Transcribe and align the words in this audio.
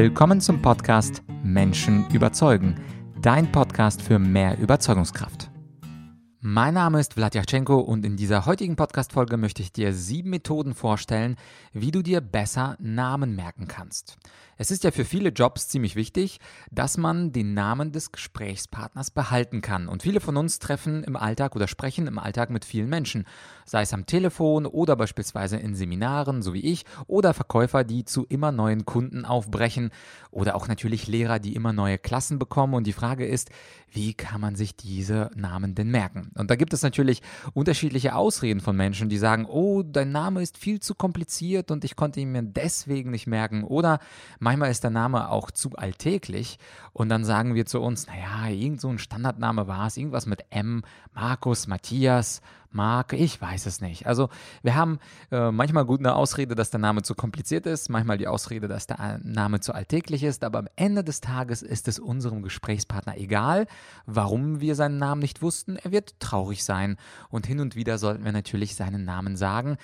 Willkommen 0.00 0.40
zum 0.40 0.62
Podcast 0.62 1.24
Menschen 1.42 2.08
überzeugen, 2.10 2.76
dein 3.20 3.50
Podcast 3.50 4.00
für 4.00 4.20
mehr 4.20 4.56
Überzeugungskraft. 4.56 5.50
Mein 6.38 6.74
Name 6.74 7.00
ist 7.00 7.14
Vladyachenko 7.14 7.80
und 7.80 8.06
in 8.06 8.16
dieser 8.16 8.46
heutigen 8.46 8.76
Podcast-Folge 8.76 9.36
möchte 9.36 9.60
ich 9.60 9.72
dir 9.72 9.92
sieben 9.92 10.30
Methoden 10.30 10.74
vorstellen, 10.74 11.34
wie 11.72 11.90
du 11.90 12.02
dir 12.02 12.20
besser 12.20 12.76
Namen 12.78 13.34
merken 13.34 13.66
kannst. 13.66 14.18
Es 14.60 14.72
ist 14.72 14.82
ja 14.82 14.90
für 14.90 15.04
viele 15.04 15.28
Jobs 15.28 15.68
ziemlich 15.68 15.94
wichtig, 15.94 16.40
dass 16.72 16.96
man 16.96 17.30
den 17.30 17.54
Namen 17.54 17.92
des 17.92 18.10
Gesprächspartners 18.10 19.12
behalten 19.12 19.60
kann. 19.60 19.86
Und 19.86 20.02
viele 20.02 20.18
von 20.18 20.36
uns 20.36 20.58
treffen 20.58 21.04
im 21.04 21.14
Alltag 21.14 21.54
oder 21.54 21.68
sprechen 21.68 22.08
im 22.08 22.18
Alltag 22.18 22.50
mit 22.50 22.64
vielen 22.64 22.88
Menschen, 22.88 23.24
sei 23.64 23.82
es 23.82 23.94
am 23.94 24.04
Telefon 24.06 24.66
oder 24.66 24.96
beispielsweise 24.96 25.58
in 25.58 25.76
Seminaren, 25.76 26.42
so 26.42 26.54
wie 26.54 26.72
ich, 26.72 26.86
oder 27.06 27.34
Verkäufer, 27.34 27.84
die 27.84 28.04
zu 28.04 28.26
immer 28.28 28.50
neuen 28.50 28.84
Kunden 28.84 29.24
aufbrechen 29.24 29.90
oder 30.32 30.56
auch 30.56 30.66
natürlich 30.66 31.06
Lehrer, 31.06 31.38
die 31.38 31.54
immer 31.54 31.72
neue 31.72 31.96
Klassen 31.96 32.40
bekommen. 32.40 32.74
Und 32.74 32.88
die 32.88 32.92
Frage 32.92 33.26
ist, 33.26 33.50
wie 33.92 34.12
kann 34.12 34.40
man 34.40 34.56
sich 34.56 34.74
diese 34.74 35.30
Namen 35.36 35.76
denn 35.76 35.92
merken? 35.92 36.32
Und 36.34 36.50
da 36.50 36.56
gibt 36.56 36.72
es 36.72 36.82
natürlich 36.82 37.22
unterschiedliche 37.54 38.16
Ausreden 38.16 38.60
von 38.60 38.76
Menschen, 38.76 39.08
die 39.08 39.18
sagen, 39.18 39.46
oh, 39.46 39.84
dein 39.84 40.10
Name 40.10 40.42
ist 40.42 40.58
viel 40.58 40.80
zu 40.80 40.96
kompliziert 40.96 41.70
und 41.70 41.84
ich 41.84 41.94
konnte 41.94 42.18
ihn 42.18 42.32
mir 42.32 42.42
deswegen 42.42 43.12
nicht 43.12 43.28
merken. 43.28 43.62
Oder 43.62 44.00
Manchmal 44.48 44.70
ist 44.70 44.82
der 44.82 44.90
Name 44.90 45.28
auch 45.28 45.50
zu 45.50 45.72
alltäglich 45.76 46.58
und 46.94 47.10
dann 47.10 47.22
sagen 47.22 47.54
wir 47.54 47.66
zu 47.66 47.82
uns, 47.82 48.06
naja, 48.06 48.48
irgend 48.48 48.80
so 48.80 48.88
ein 48.88 48.98
Standardname 48.98 49.66
war 49.66 49.86
es, 49.86 49.98
irgendwas 49.98 50.24
mit 50.24 50.42
M, 50.48 50.84
Markus, 51.12 51.66
Matthias, 51.66 52.40
Mark, 52.70 53.12
ich 53.12 53.42
weiß 53.42 53.66
es 53.66 53.82
nicht. 53.82 54.06
Also 54.06 54.30
wir 54.62 54.74
haben 54.74 55.00
äh, 55.30 55.50
manchmal 55.50 55.84
gut 55.84 56.00
eine 56.00 56.14
Ausrede, 56.14 56.54
dass 56.54 56.70
der 56.70 56.80
Name 56.80 57.02
zu 57.02 57.14
kompliziert 57.14 57.66
ist, 57.66 57.90
manchmal 57.90 58.16
die 58.16 58.26
Ausrede, 58.26 58.68
dass 58.68 58.86
der 58.86 59.20
Name 59.22 59.60
zu 59.60 59.74
alltäglich 59.74 60.22
ist, 60.22 60.42
aber 60.42 60.60
am 60.60 60.68
Ende 60.76 61.04
des 61.04 61.20
Tages 61.20 61.60
ist 61.60 61.86
es 61.86 61.98
unserem 61.98 62.40
Gesprächspartner 62.40 63.18
egal, 63.18 63.66
warum 64.06 64.62
wir 64.62 64.74
seinen 64.74 64.96
Namen 64.96 65.20
nicht 65.20 65.42
wussten. 65.42 65.76
Er 65.76 65.92
wird 65.92 66.20
traurig 66.20 66.64
sein 66.64 66.96
und 67.28 67.46
hin 67.46 67.60
und 67.60 67.76
wieder 67.76 67.98
sollten 67.98 68.24
wir 68.24 68.32
natürlich 68.32 68.76
seinen 68.76 69.04
Namen 69.04 69.36
sagen, 69.36 69.76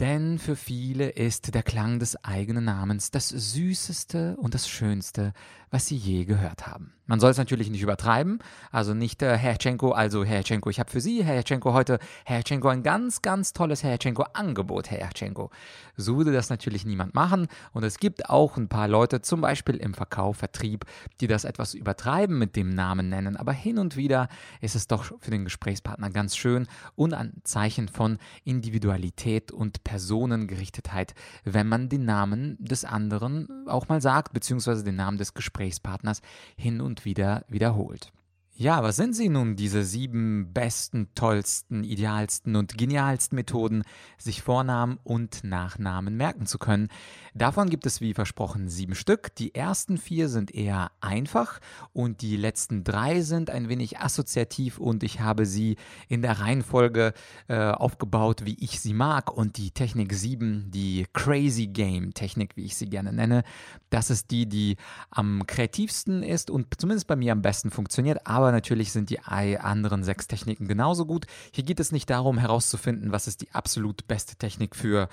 denn 0.00 0.38
für 0.38 0.56
viele 0.56 1.10
ist 1.10 1.54
der 1.54 1.62
Klang 1.62 1.98
des 1.98 2.24
eigenen 2.24 2.64
Namens 2.64 3.10
das 3.10 3.28
Süßeste 3.28 4.36
und 4.38 4.54
das 4.54 4.66
Schönste, 4.66 5.34
was 5.70 5.86
sie 5.86 5.96
je 5.96 6.24
gehört 6.24 6.66
haben. 6.66 6.92
Man 7.06 7.18
soll 7.18 7.32
es 7.32 7.38
natürlich 7.38 7.70
nicht 7.70 7.82
übertreiben, 7.82 8.38
also 8.70 8.94
nicht 8.94 9.20
äh, 9.22 9.36
Herr 9.36 9.58
Tschenko, 9.58 9.90
also 9.90 10.24
Herr 10.24 10.44
Tschenko, 10.44 10.70
ich 10.70 10.78
habe 10.78 10.90
für 10.90 11.00
Sie, 11.00 11.24
Herr 11.24 11.42
Tschenko, 11.42 11.72
heute 11.72 11.98
Herr 12.24 12.44
Tschenko 12.44 12.68
ein 12.68 12.84
ganz, 12.84 13.20
ganz 13.20 13.52
tolles 13.52 13.82
Herr 13.82 13.98
Tschenko-Angebot, 13.98 14.92
Herr 14.92 15.10
Tschenko. 15.10 15.50
So 15.96 16.18
würde 16.18 16.32
das 16.32 16.50
natürlich 16.50 16.84
niemand 16.84 17.14
machen 17.14 17.48
und 17.72 17.82
es 17.82 17.98
gibt 17.98 18.30
auch 18.30 18.56
ein 18.56 18.68
paar 18.68 18.86
Leute, 18.86 19.22
zum 19.22 19.40
Beispiel 19.40 19.76
im 19.76 19.94
Verkauf, 19.94 20.36
Vertrieb, 20.36 20.84
die 21.20 21.26
das 21.26 21.44
etwas 21.44 21.74
übertreiben 21.74 22.38
mit 22.38 22.54
dem 22.54 22.70
Namen 22.70 23.08
nennen, 23.08 23.36
aber 23.36 23.52
hin 23.52 23.78
und 23.78 23.96
wieder 23.96 24.28
ist 24.60 24.76
es 24.76 24.86
doch 24.86 25.04
für 25.18 25.32
den 25.32 25.44
Gesprächspartner 25.44 26.10
ganz 26.10 26.36
schön 26.36 26.68
und 26.94 27.12
ein 27.12 27.40
Zeichen 27.42 27.88
von 27.88 28.18
Individualität 28.44 29.50
und 29.50 29.82
Personengerichtetheit, 29.90 31.16
wenn 31.42 31.66
man 31.66 31.88
den 31.88 32.04
Namen 32.04 32.56
des 32.60 32.84
anderen 32.84 33.66
auch 33.66 33.88
mal 33.88 34.00
sagt, 34.00 34.32
beziehungsweise 34.32 34.84
den 34.84 34.94
Namen 34.94 35.18
des 35.18 35.34
Gesprächspartners 35.34 36.22
hin 36.56 36.80
und 36.80 37.04
wieder 37.04 37.44
wiederholt. 37.48 38.12
Ja, 38.60 38.82
was 38.82 38.96
sind 38.96 39.16
sie 39.16 39.30
nun, 39.30 39.56
diese 39.56 39.82
sieben 39.84 40.52
besten, 40.52 41.08
tollsten, 41.14 41.82
idealsten 41.82 42.56
und 42.56 42.76
genialsten 42.76 43.34
Methoden, 43.36 43.84
sich 44.18 44.42
Vornamen 44.42 44.98
und 45.02 45.44
Nachnamen 45.44 46.14
merken 46.14 46.44
zu 46.44 46.58
können? 46.58 46.88
Davon 47.32 47.70
gibt 47.70 47.86
es 47.86 48.02
wie 48.02 48.12
versprochen 48.12 48.68
sieben 48.68 48.94
Stück. 48.94 49.34
Die 49.36 49.54
ersten 49.54 49.96
vier 49.96 50.28
sind 50.28 50.54
eher 50.54 50.90
einfach 51.00 51.58
und 51.94 52.20
die 52.20 52.36
letzten 52.36 52.84
drei 52.84 53.22
sind 53.22 53.48
ein 53.48 53.70
wenig 53.70 53.98
assoziativ 53.98 54.76
und 54.76 55.04
ich 55.04 55.20
habe 55.20 55.46
sie 55.46 55.76
in 56.08 56.20
der 56.20 56.40
Reihenfolge 56.40 57.14
äh, 57.48 57.70
aufgebaut, 57.70 58.42
wie 58.44 58.58
ich 58.60 58.78
sie 58.78 58.92
mag. 58.92 59.32
Und 59.32 59.56
die 59.56 59.70
Technik 59.70 60.12
sieben, 60.12 60.70
die 60.70 61.06
Crazy 61.14 61.68
Game 61.68 62.12
Technik, 62.12 62.58
wie 62.58 62.66
ich 62.66 62.76
sie 62.76 62.90
gerne 62.90 63.14
nenne, 63.14 63.42
das 63.88 64.10
ist 64.10 64.30
die, 64.30 64.46
die 64.46 64.76
am 65.08 65.46
kreativsten 65.46 66.22
ist 66.22 66.50
und 66.50 66.78
zumindest 66.78 67.06
bei 67.06 67.16
mir 67.16 67.32
am 67.32 67.40
besten 67.40 67.70
funktioniert, 67.70 68.26
aber 68.26 68.49
aber 68.50 68.56
natürlich 68.56 68.90
sind 68.90 69.10
die 69.10 69.20
anderen 69.20 70.02
sechs 70.02 70.26
Techniken 70.26 70.66
genauso 70.66 71.06
gut. 71.06 71.26
Hier 71.52 71.62
geht 71.62 71.78
es 71.78 71.92
nicht 71.92 72.10
darum 72.10 72.36
herauszufinden, 72.36 73.12
was 73.12 73.28
ist 73.28 73.42
die 73.42 73.52
absolut 73.52 74.08
beste 74.08 74.34
Technik 74.34 74.74
für 74.74 75.08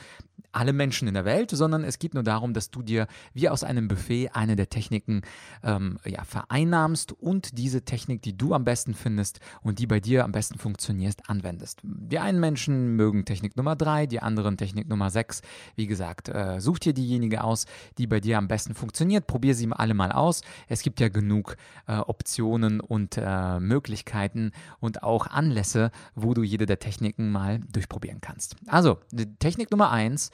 alle 0.52 0.74
Menschen 0.74 1.08
in 1.08 1.14
der 1.14 1.26
Welt, 1.26 1.52
sondern 1.52 1.84
es 1.84 2.00
geht 2.00 2.16
nur 2.16 2.24
darum, 2.24 2.54
dass 2.54 2.72
du 2.72 2.82
dir 2.82 3.08
wie 3.34 3.50
aus 3.50 3.64
einem 3.64 3.88
Buffet 3.88 4.30
eine 4.34 4.56
der 4.56 4.70
Techniken 4.70 5.22
ähm, 5.64 6.00
ja, 6.04 6.24
vereinnahmst 6.24 7.12
und 7.12 7.58
diese 7.58 7.84
Technik, 7.84 8.24
die 8.24 8.36
du 8.36 8.54
am 8.54 8.64
besten 8.64 8.96
findest 8.96 9.40
und 9.62 9.78
die 9.78 9.86
bei 9.86 10.00
dir 10.00 10.24
am 10.24 10.32
besten 10.32 10.58
funktioniert, 10.58 11.30
anwendest. 11.30 11.82
Die 11.84 12.18
einen 12.18 12.40
Menschen 12.40 12.96
mögen 12.96 13.26
Technik 13.26 13.56
Nummer 13.56 13.76
drei, 13.76 14.08
die 14.08 14.22
anderen 14.22 14.58
Technik 14.58 14.88
Nummer 14.88 15.12
sechs. 15.12 15.42
Wie 15.76 15.86
gesagt, 15.86 16.30
äh, 16.30 16.60
such 16.60 16.80
dir 16.80 16.94
diejenige 16.94 17.44
aus, 17.44 17.66
die 18.00 18.08
bei 18.08 18.20
dir 18.20 18.40
am 18.40 18.48
besten 18.48 18.74
funktioniert. 18.74 19.28
Probier 19.28 19.54
sie 19.54 19.68
alle 19.72 19.94
mal 19.94 20.12
aus. 20.12 20.42
Es 20.68 20.82
gibt 20.82 21.00
ja 21.00 21.10
genug 21.10 21.56
äh, 21.88 21.98
Optionen 21.98 22.80
und 22.80 23.18
äh, 23.18 23.22
Möglichkeiten 23.60 24.52
und 24.80 25.04
auch 25.04 25.28
Anlässe, 25.28 25.92
wo 26.16 26.34
du 26.34 26.44
jede 26.44 26.66
der 26.66 26.80
Techniken 26.80 27.32
mal 27.32 27.60
durchprobieren 27.72 28.22
kannst. 28.22 28.56
Also, 28.68 29.00
Technik 29.40 29.72
Nummer 29.72 29.92
eins 29.92 30.32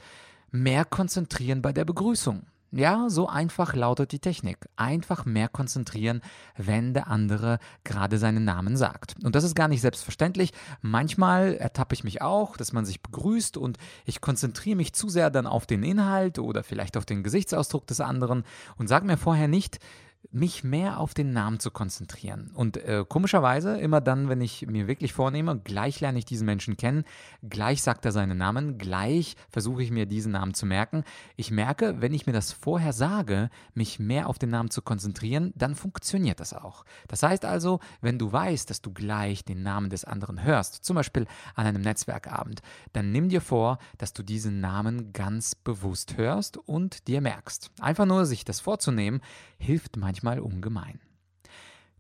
mehr 0.52 0.86
konzentrieren 0.86 1.62
bei 1.62 1.74
der 1.74 1.86
Begrüßung. 1.86 2.46
Ja, 2.76 3.08
so 3.08 3.28
einfach 3.28 3.76
lautet 3.76 4.14
die 4.14 4.20
Technik. 4.20 4.58
Einfach 4.78 5.26
mehr 5.26 5.48
konzentrieren, 5.48 6.22
wenn 6.58 6.96
der 6.96 7.08
andere 7.08 7.60
gerade 7.84 8.18
seinen 8.18 8.46
Namen 8.46 8.78
sagt. 8.78 9.16
Und 9.24 9.36
das 9.36 9.44
ist 9.44 9.54
gar 9.54 9.68
nicht 9.68 9.82
selbstverständlich. 9.82 10.54
Manchmal 10.82 11.54
ertappe 11.54 11.94
ich 11.94 12.04
mich 12.04 12.24
auch, 12.24 12.58
dass 12.58 12.74
man 12.74 12.84
sich 12.84 13.04
begrüßt 13.04 13.58
und 13.58 13.78
ich 14.06 14.22
konzentriere 14.22 14.76
mich 14.76 14.94
zu 14.94 15.08
sehr 15.08 15.30
dann 15.30 15.46
auf 15.46 15.68
den 15.68 15.84
Inhalt 15.84 16.40
oder 16.40 16.64
vielleicht 16.64 16.98
auf 16.98 17.06
den 17.06 17.22
Gesichtsausdruck 17.22 17.86
des 17.86 18.02
anderen 18.02 18.44
und 18.78 18.88
sage 18.88 19.06
mir 19.06 19.18
vorher 19.18 19.48
nicht, 19.48 19.78
mich 20.34 20.64
mehr 20.64 21.00
auf 21.00 21.14
den 21.14 21.32
Namen 21.32 21.60
zu 21.60 21.70
konzentrieren. 21.70 22.50
Und 22.54 22.78
äh, 22.78 23.06
komischerweise, 23.08 23.78
immer 23.78 24.02
dann, 24.02 24.30
wenn 24.30 24.42
ich 24.42 24.66
mir 24.66 24.88
wirklich 24.88 25.14
vornehme, 25.14 25.60
gleich 25.60 26.02
lerne 26.02 26.18
ich 26.18 26.26
diesen 26.26 26.46
Menschen 26.46 26.76
kennen, 26.76 27.04
gleich 27.48 27.84
sagt 27.84 28.04
er 28.06 28.12
seinen 28.12 28.38
Namen, 28.38 28.80
gleich 28.80 29.36
versuche 29.50 29.84
ich 29.84 29.92
mir 29.92 30.08
diesen 30.08 30.32
Namen 30.32 30.56
zu 30.56 30.66
merken. 30.66 31.04
Ich 31.36 31.52
merke, 31.52 32.02
wenn 32.02 32.14
ich 32.14 32.26
mir 32.26 32.34
das 32.34 32.52
vorher 32.52 32.94
sage, 32.94 33.52
mich 33.76 34.00
mehr 34.00 34.28
auf 34.28 34.40
den 34.40 34.50
Namen 34.50 34.72
zu 34.72 34.82
konzentrieren, 34.82 35.54
dann 35.56 35.76
funktioniert 35.76 36.40
das 36.40 36.54
auch. 36.54 36.84
Das 37.08 37.22
heißt 37.22 37.46
also, 37.46 37.80
wenn 38.02 38.18
du 38.18 38.32
weißt, 38.32 38.70
dass 38.70 38.82
du 38.82 38.92
gleich 38.92 39.46
den 39.46 39.62
Namen 39.62 39.92
des 39.92 40.04
anderen 40.04 40.44
hörst, 40.44 40.84
zum 40.84 40.96
Beispiel 40.96 41.28
an 41.54 41.68
einem 41.68 41.84
Netzwerkabend, 41.84 42.62
dann 42.94 43.12
nimm 43.12 43.30
dir 43.30 43.42
vor, 43.42 43.78
dass 44.00 44.14
du 44.14 44.24
diesen 44.24 44.62
Namen 44.62 45.14
ganz 45.14 45.54
bewusst 45.54 46.18
hörst 46.18 46.58
und 46.58 47.08
dir 47.08 47.22
merkst. 47.22 47.70
Einfach 47.80 48.06
nur 48.06 48.26
sich 48.26 48.46
das 48.46 48.60
vorzunehmen, 48.60 49.22
hilft 49.58 49.96
manchmal 49.98 50.23
manchmal 50.24 50.40
ungemein. 50.40 51.00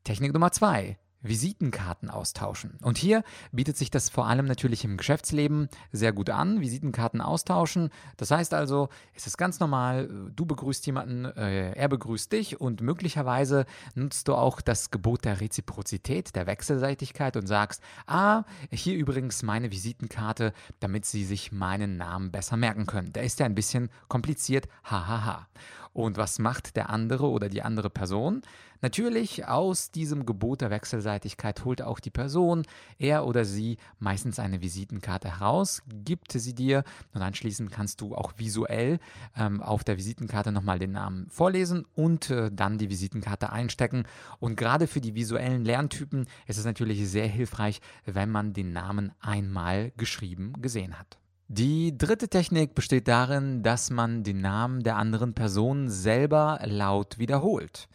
Technik 0.04 0.34
Nummer 0.34 0.52
zwei. 0.52 0.98
Visitenkarten 1.26 2.10
austauschen. 2.10 2.78
Und 2.82 2.98
hier 2.98 3.24
bietet 3.54 3.78
sich 3.78 3.90
das 3.90 4.10
vor 4.10 4.28
allem 4.28 4.46
natürlich 4.46 4.84
im 4.84 4.98
Geschäftsleben 4.98 5.70
sehr 5.94 6.12
gut 6.12 6.30
an. 6.30 6.60
Visitenkarten 6.60 7.22
austauschen. 7.22 7.92
Das 8.18 8.30
heißt 8.30 8.54
also, 8.54 8.90
es 9.16 9.26
ist 9.26 9.38
ganz 9.38 9.62
normal, 9.62 10.10
du 10.36 10.46
begrüßt 10.46 10.86
jemanden, 10.86 11.24
äh, 11.24 11.72
er 11.72 11.88
begrüßt 11.88 12.30
dich 12.30 12.60
und 12.60 12.82
möglicherweise 12.82 13.66
nutzt 13.96 14.28
du 14.28 14.36
auch 14.36 14.60
das 14.60 14.92
Gebot 14.92 15.24
der 15.24 15.40
Reziprozität, 15.40 16.36
der 16.36 16.46
Wechselseitigkeit 16.46 17.38
und 17.38 17.48
sagst, 17.48 17.82
ah, 18.06 18.44
hier 18.70 18.98
übrigens 18.98 19.44
meine 19.44 19.72
Visitenkarte, 19.72 20.52
damit 20.82 21.06
sie 21.06 21.24
sich 21.24 21.54
meinen 21.54 21.96
Namen 21.96 22.32
besser 22.32 22.58
merken 22.58 22.86
können. 22.86 23.14
Der 23.14 23.24
ist 23.24 23.40
ja 23.40 23.46
ein 23.46 23.56
bisschen 23.56 23.90
kompliziert, 24.10 24.68
hahaha. 24.84 25.48
Und 25.94 26.18
was 26.18 26.40
macht 26.40 26.76
der 26.76 26.90
andere 26.90 27.30
oder 27.30 27.50
die 27.50 27.62
andere 27.62 27.90
Person? 27.90 28.42
Natürlich 28.84 29.48
aus 29.48 29.92
diesem 29.92 30.26
Gebot 30.26 30.60
der 30.60 30.70
Wechselseitigkeit 30.70 31.64
holt 31.64 31.82
auch 31.82 32.02
die 32.02 32.10
Person, 32.10 32.64
er 33.00 33.26
oder 33.26 33.46
sie, 33.46 33.78
meistens 34.00 34.40
eine 34.40 34.62
Visitenkarte 34.62 35.40
heraus, 35.40 35.84
gibt 36.04 36.34
sie 36.34 36.54
dir 36.54 36.84
und 37.14 37.22
anschließend 37.22 37.72
kannst 37.72 38.02
du 38.02 38.14
auch 38.14 38.34
visuell 38.36 39.00
ähm, 39.38 39.62
auf 39.62 39.86
der 39.86 39.98
Visitenkarte 39.98 40.52
nochmal 40.52 40.80
den 40.80 40.92
Namen 40.92 41.28
vorlesen 41.30 41.86
und 41.96 42.30
äh, 42.30 42.52
dann 42.52 42.78
die 42.78 42.90
Visitenkarte 42.90 43.54
einstecken. 43.54 44.04
Und 44.42 44.58
gerade 44.58 44.88
für 44.88 45.00
die 45.00 45.16
visuellen 45.16 45.64
Lerntypen 45.64 46.26
ist 46.48 46.58
es 46.58 46.66
natürlich 46.66 47.08
sehr 47.08 47.28
hilfreich, 47.28 47.80
wenn 48.06 48.30
man 48.30 48.52
den 48.52 48.74
Namen 48.74 49.14
einmal 49.22 49.92
geschrieben 49.96 50.54
gesehen 50.62 51.00
hat. 51.00 51.23
Die 51.48 51.98
dritte 51.98 52.30
Technik 52.30 52.74
besteht 52.74 53.08
darin, 53.08 53.64
dass 53.64 53.90
man 53.90 54.24
den 54.24 54.42
Namen 54.42 54.82
der 54.82 54.96
anderen 54.96 55.34
Person 55.34 55.90
selber 55.90 56.60
laut 56.64 57.20
wiederholt. 57.20 57.88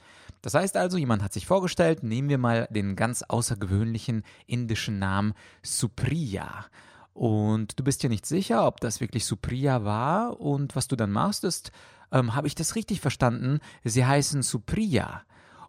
Das 0.42 0.54
heißt 0.54 0.76
also, 0.76 0.98
jemand 0.98 1.22
hat 1.22 1.32
sich 1.32 1.46
vorgestellt, 1.46 2.02
nehmen 2.02 2.28
wir 2.28 2.38
mal 2.38 2.68
den 2.70 2.94
ganz 2.94 3.22
außergewöhnlichen 3.22 4.22
indischen 4.46 4.98
Namen 4.98 5.34
Supriya. 5.62 6.66
und 7.14 7.78
du 7.78 7.82
bist 7.82 8.02
dir 8.04 8.10
nicht 8.10 8.26
sicher, 8.26 8.64
ob 8.66 8.80
das 8.80 9.00
wirklich 9.00 9.24
Supriya 9.24 9.82
war 9.82 10.40
und 10.40 10.76
was 10.76 10.86
du 10.86 10.94
dann 10.94 11.10
machst 11.10 11.42
ist, 11.42 11.72
ähm, 12.12 12.36
habe 12.36 12.46
ich 12.46 12.54
das 12.54 12.76
richtig 12.76 13.00
verstanden? 13.00 13.58
Sie 13.82 14.06
heißen 14.06 14.42
Supriya. 14.42 15.22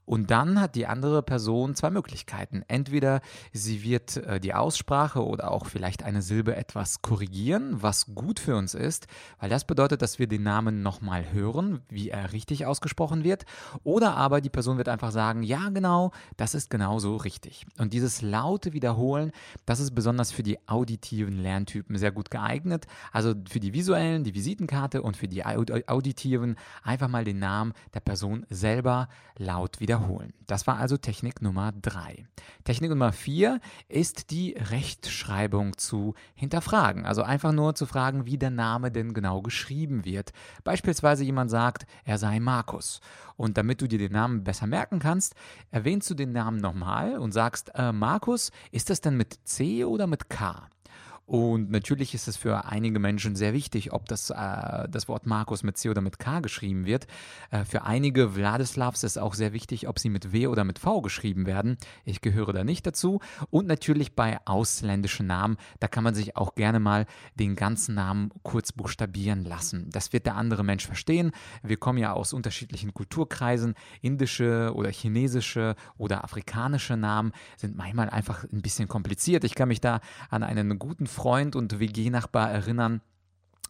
Und 0.09 0.31
dann 0.31 0.59
hat 0.59 0.73
die 0.73 0.87
andere 0.87 1.21
Person 1.21 1.75
zwei 1.75 1.91
Möglichkeiten. 1.91 2.63
Entweder 2.67 3.21
sie 3.53 3.83
wird 3.83 4.17
äh, 4.17 4.39
die 4.39 4.55
Aussprache 4.55 5.23
oder 5.23 5.51
auch 5.51 5.67
vielleicht 5.67 6.01
eine 6.01 6.23
Silbe 6.23 6.55
etwas 6.55 7.03
korrigieren, 7.03 7.83
was 7.83 8.07
gut 8.15 8.39
für 8.39 8.55
uns 8.55 8.73
ist, 8.73 9.05
weil 9.39 9.51
das 9.51 9.65
bedeutet, 9.65 10.01
dass 10.01 10.17
wir 10.17 10.25
den 10.25 10.41
Namen 10.41 10.81
nochmal 10.81 11.31
hören, 11.31 11.81
wie 11.89 12.09
er 12.09 12.33
richtig 12.33 12.65
ausgesprochen 12.65 13.23
wird. 13.23 13.45
Oder 13.83 14.17
aber 14.17 14.41
die 14.41 14.49
Person 14.49 14.79
wird 14.79 14.89
einfach 14.89 15.11
sagen, 15.11 15.43
ja 15.43 15.69
genau, 15.69 16.09
das 16.37 16.55
ist 16.55 16.71
genauso 16.71 17.15
richtig. 17.17 17.67
Und 17.77 17.93
dieses 17.93 18.23
laute 18.23 18.73
Wiederholen, 18.73 19.31
das 19.67 19.79
ist 19.79 19.93
besonders 19.93 20.31
für 20.31 20.41
die 20.41 20.57
auditiven 20.67 21.37
Lerntypen 21.37 21.95
sehr 21.99 22.11
gut 22.11 22.31
geeignet. 22.31 22.87
Also 23.11 23.35
für 23.47 23.59
die 23.59 23.75
visuellen, 23.75 24.23
die 24.23 24.33
Visitenkarte 24.33 25.03
und 25.03 25.17
für 25.17 25.27
die 25.27 25.45
auditiven 25.45 26.55
einfach 26.81 27.09
mal 27.09 27.25
den 27.25 27.37
Namen 27.37 27.73
der 27.93 27.99
Person 27.99 28.47
selber 28.49 29.07
laut 29.37 29.79
wiederholen 29.79 29.98
wiederholen. 29.99 30.33
Das 30.47 30.67
war 30.67 30.77
also 30.77 30.97
Technik 30.97 31.41
Nummer 31.41 31.71
3. 31.71 32.25
Technik 32.63 32.89
Nummer 32.89 33.11
4 33.11 33.59
ist 33.87 34.31
die 34.31 34.55
Rechtschreibung 34.57 35.77
zu 35.77 36.15
hinterfragen. 36.35 37.05
Also 37.05 37.23
einfach 37.23 37.51
nur 37.51 37.75
zu 37.75 37.85
fragen, 37.85 38.25
wie 38.25 38.37
der 38.37 38.49
Name 38.49 38.91
denn 38.91 39.13
genau 39.13 39.41
geschrieben 39.41 40.05
wird. 40.05 40.31
Beispielsweise 40.63 41.23
jemand 41.23 41.51
sagt, 41.51 41.85
er 42.03 42.17
sei 42.17 42.39
Markus. 42.39 43.01
Und 43.35 43.57
damit 43.57 43.81
du 43.81 43.87
dir 43.87 43.99
den 43.99 44.11
Namen 44.11 44.43
besser 44.43 44.67
merken 44.67 44.99
kannst, 44.99 45.35
erwähnst 45.71 46.09
du 46.09 46.13
den 46.13 46.31
Namen 46.31 46.57
nochmal 46.57 47.17
und 47.17 47.31
sagst, 47.31 47.71
äh, 47.75 47.91
Markus, 47.91 48.51
ist 48.71 48.89
das 48.89 49.01
denn 49.01 49.17
mit 49.17 49.39
C 49.45 49.85
oder 49.85 50.07
mit 50.07 50.29
K? 50.29 50.67
Und 51.29 51.69
natürlich 51.69 52.15
ist 52.15 52.27
es 52.27 52.37
für 52.37 52.65
einige 52.65 52.97
Menschen 52.97 53.35
sehr 53.35 53.53
wichtig, 53.53 53.93
ob 53.93 54.07
das, 54.07 54.31
äh, 54.31 54.89
das 54.89 55.07
Wort 55.07 55.27
Markus 55.27 55.61
mit 55.61 55.77
C 55.77 55.87
oder 55.87 56.01
mit 56.01 56.17
K 56.17 56.39
geschrieben 56.39 56.87
wird. 56.87 57.05
Äh, 57.51 57.65
für 57.65 57.83
einige 57.83 58.35
Wladislavs 58.35 59.03
ist 59.03 59.19
auch 59.19 59.35
sehr 59.35 59.53
wichtig, 59.53 59.87
ob 59.87 59.99
sie 59.99 60.09
mit 60.09 60.33
W 60.33 60.47
oder 60.47 60.63
mit 60.63 60.79
V 60.79 61.01
geschrieben 61.01 61.45
werden. 61.45 61.77
Ich 62.03 62.21
gehöre 62.21 62.51
da 62.51 62.63
nicht 62.63 62.87
dazu. 62.87 63.19
Und 63.51 63.67
natürlich 63.67 64.15
bei 64.15 64.39
ausländischen 64.45 65.27
Namen, 65.27 65.57
da 65.79 65.87
kann 65.87 66.03
man 66.03 66.15
sich 66.15 66.35
auch 66.35 66.55
gerne 66.55 66.79
mal 66.79 67.05
den 67.35 67.55
ganzen 67.55 67.93
Namen 67.93 68.31
kurz 68.41 68.71
buchstabieren 68.71 69.43
lassen. 69.43 69.87
Das 69.91 70.11
wird 70.11 70.25
der 70.25 70.35
andere 70.35 70.63
Mensch 70.63 70.87
verstehen. 70.87 71.29
Wir 71.61 71.77
kommen 71.77 71.99
ja 71.99 72.11
aus 72.11 72.33
unterschiedlichen 72.33 72.95
Kulturkreisen. 72.95 73.75
Indische 74.01 74.71
oder 74.73 74.89
chinesische 74.89 75.75
oder 75.95 76.23
afrikanische 76.23 76.97
Namen 76.97 77.33
sind 77.55 77.77
manchmal 77.77 78.09
einfach 78.09 78.45
ein 78.51 78.63
bisschen 78.63 78.87
kompliziert. 78.87 79.43
Ich 79.43 79.53
kann 79.53 79.67
mich 79.67 79.79
da 79.79 79.99
an 80.31 80.41
einen 80.41 80.79
guten 80.79 81.05
Freund 81.19 81.57
und 81.57 81.81
WG-Nachbar 81.81 82.49
erinnern, 82.49 83.01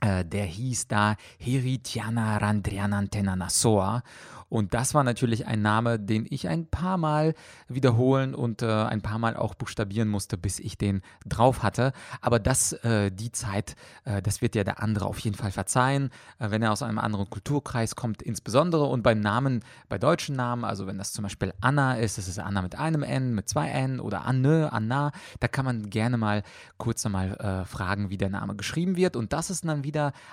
der 0.02 0.46
hieß 0.46 0.88
da 0.88 1.16
Heritiana 1.38 2.38
Randrianantenanasoa 2.38 4.04
und 4.50 4.74
das 4.74 4.96
war 4.96 5.04
natürlich 5.04 5.46
ein 5.46 5.62
Name, 5.62 6.00
den 6.00 6.26
ich 6.30 6.48
ein 6.48 6.66
paar 6.66 6.98
Mal 6.98 7.36
wiederholen 7.68 8.34
und 8.34 8.64
äh, 8.64 8.68
ein 8.68 9.02
paar 9.02 9.20
Mal 9.20 9.38
auch 9.38 9.54
buchstabieren 9.54 10.10
musste, 10.10 10.38
bis 10.38 10.60
ich 10.60 10.78
den 10.78 11.02
drauf 11.26 11.62
hatte. 11.62 11.94
Aber 12.20 12.40
das, 12.40 12.74
äh, 12.74 13.12
die 13.12 13.32
Zeit, 13.32 13.76
äh, 14.06 14.24
das 14.24 14.42
wird 14.42 14.56
ja 14.56 14.64
der 14.64 14.82
andere 14.82 15.06
auf 15.06 15.20
jeden 15.20 15.38
Fall 15.38 15.52
verzeihen, 15.52 16.10
äh, 16.40 16.50
wenn 16.50 16.64
er 16.64 16.72
aus 16.72 16.82
einem 16.82 16.98
anderen 16.98 17.30
Kulturkreis 17.30 17.96
kommt, 17.96 18.24
insbesondere. 18.24 18.86
Und 18.86 19.04
bei 19.04 19.14
Namen, 19.14 19.64
bei 19.88 20.00
deutschen 20.00 20.36
Namen, 20.36 20.66
also 20.66 20.88
wenn 20.88 20.98
das 20.98 21.14
zum 21.14 21.24
Beispiel 21.24 21.54
Anna 21.62 21.94
ist, 21.98 22.18
das 22.18 22.28
ist 22.28 22.40
Anna 22.40 22.64
mit 22.64 22.76
einem 22.76 23.04
N, 23.04 23.36
mit 23.36 23.48
zwei 23.48 23.70
N 23.70 24.00
oder 24.00 24.26
Anne, 24.26 24.74
Anna, 24.74 25.12
da 25.40 25.48
kann 25.48 25.66
man 25.66 25.92
gerne 25.92 26.18
mal 26.18 26.42
kurz 26.78 27.06
einmal 27.06 27.36
äh, 27.36 27.66
fragen, 27.66 28.10
wie 28.10 28.18
der 28.18 28.30
Name 28.30 28.56
geschrieben 28.56 28.96
wird. 28.98 29.16
Und 29.16 29.32
das 29.32 29.52
ist 29.52 29.64
dann 29.68 29.84
wieder 29.84 29.89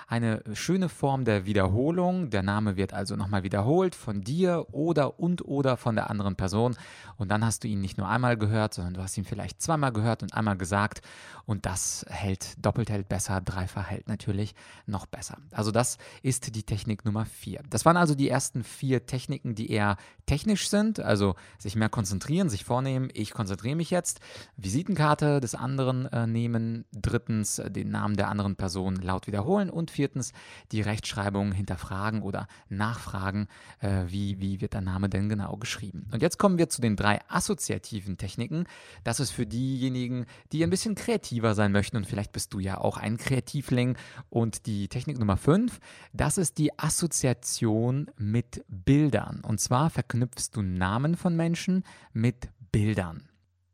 eine 0.07 0.43
schöne 0.53 0.89
Form 0.89 1.25
der 1.25 1.45
Wiederholung. 1.45 2.29
Der 2.29 2.43
Name 2.43 2.77
wird 2.77 2.93
also 2.93 3.15
nochmal 3.15 3.43
wiederholt 3.43 3.95
von 3.95 4.21
dir 4.21 4.67
oder 4.71 5.19
und 5.19 5.45
oder 5.45 5.77
von 5.77 5.95
der 5.95 6.09
anderen 6.09 6.35
Person. 6.35 6.75
Und 7.17 7.29
dann 7.29 7.43
hast 7.45 7.63
du 7.63 7.67
ihn 7.67 7.81
nicht 7.81 7.97
nur 7.97 8.07
einmal 8.07 8.37
gehört, 8.37 8.73
sondern 8.73 8.93
du 8.93 9.01
hast 9.01 9.17
ihn 9.17 9.25
vielleicht 9.25 9.61
zweimal 9.61 9.91
gehört 9.91 10.23
und 10.23 10.33
einmal 10.33 10.57
gesagt. 10.57 11.01
Und 11.45 11.65
das 11.65 12.05
hält, 12.09 12.53
doppelt 12.63 12.89
hält 12.89 13.09
besser, 13.09 13.41
dreifach 13.41 13.89
hält 13.89 14.07
natürlich 14.07 14.53
noch 14.85 15.05
besser. 15.05 15.37
Also 15.51 15.71
das 15.71 15.97
ist 16.21 16.55
die 16.55 16.63
Technik 16.63 17.05
Nummer 17.05 17.25
vier. 17.25 17.61
Das 17.69 17.85
waren 17.85 17.97
also 17.97 18.15
die 18.15 18.29
ersten 18.29 18.63
vier 18.63 19.05
Techniken, 19.05 19.55
die 19.55 19.71
eher 19.71 19.97
technisch 20.25 20.69
sind, 20.69 20.99
also 20.99 21.35
sich 21.57 21.75
mehr 21.75 21.89
konzentrieren, 21.89 22.49
sich 22.49 22.65
vornehmen, 22.65 23.09
ich 23.13 23.31
konzentriere 23.31 23.75
mich 23.75 23.89
jetzt, 23.89 24.19
Visitenkarte 24.57 25.39
des 25.39 25.55
anderen 25.55 26.05
äh, 26.07 26.27
nehmen, 26.27 26.85
drittens 26.91 27.59
äh, 27.59 27.71
den 27.71 27.89
Namen 27.89 28.15
der 28.17 28.27
anderen 28.27 28.55
Person 28.55 28.97
laut 28.97 29.25
wiederholen 29.27 29.46
und 29.47 29.91
viertens 29.91 30.33
die 30.71 30.81
Rechtschreibung 30.81 31.51
hinterfragen 31.51 32.21
oder 32.21 32.47
nachfragen, 32.69 33.47
äh, 33.79 34.03
wie, 34.07 34.39
wie 34.39 34.61
wird 34.61 34.73
der 34.73 34.81
Name 34.81 35.09
denn 35.09 35.29
genau 35.29 35.57
geschrieben. 35.57 36.07
Und 36.11 36.21
jetzt 36.21 36.37
kommen 36.37 36.57
wir 36.57 36.69
zu 36.69 36.81
den 36.81 36.95
drei 36.95 37.19
assoziativen 37.27 38.17
Techniken. 38.17 38.65
Das 39.03 39.19
ist 39.19 39.31
für 39.31 39.45
diejenigen, 39.45 40.25
die 40.51 40.63
ein 40.63 40.69
bisschen 40.69 40.95
kreativer 40.95 41.55
sein 41.55 41.71
möchten 41.71 41.97
und 41.97 42.05
vielleicht 42.05 42.31
bist 42.31 42.53
du 42.53 42.59
ja 42.59 42.77
auch 42.77 42.97
ein 42.97 43.17
Kreativling. 43.17 43.97
Und 44.29 44.65
die 44.65 44.87
Technik 44.87 45.19
Nummer 45.19 45.37
fünf, 45.37 45.79
das 46.13 46.37
ist 46.37 46.57
die 46.57 46.77
Assoziation 46.77 48.09
mit 48.17 48.63
Bildern. 48.67 49.41
Und 49.41 49.59
zwar 49.59 49.89
verknüpfst 49.89 50.49
du 50.53 50.61
Namen 50.61 51.15
von 51.15 51.35
Menschen 51.35 51.83
mit 52.13 52.49
Bildern. 52.71 53.27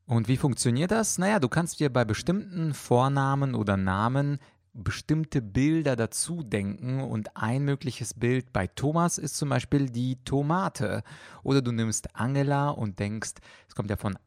Und 0.06 0.28
wie 0.28 0.38
funktioniert 0.38 0.92
das? 0.92 1.18
Naja, 1.18 1.40
du 1.40 1.48
kannst 1.48 1.80
dir 1.80 1.92
bei 1.92 2.04
bestimmten 2.04 2.74
Vornamen 2.74 3.56
oder 3.56 3.78
Namen 3.78 4.40
bestimmte 4.74 5.42
Bilder 5.42 5.96
dazu 5.96 6.44
denken 6.44 7.02
und 7.02 7.38
ein 7.38 7.64
mögliches 7.64 8.14
Bild 8.14 8.52
bei 8.54 8.68
Thomas 8.68 9.18
ist 9.18 9.38
zum 9.38 9.50
Beispiel 9.50 9.90
die 9.90 10.18
Tomate. 10.24 11.04
Oder 11.44 11.62
du 11.62 11.72
nimmst 11.72 12.16
Angela 12.16 12.70
und 12.70 13.00
denkst, 13.00 13.34
es 13.68 13.76
kommt 13.76 13.90
ja 13.90 13.98
von 13.98 14.18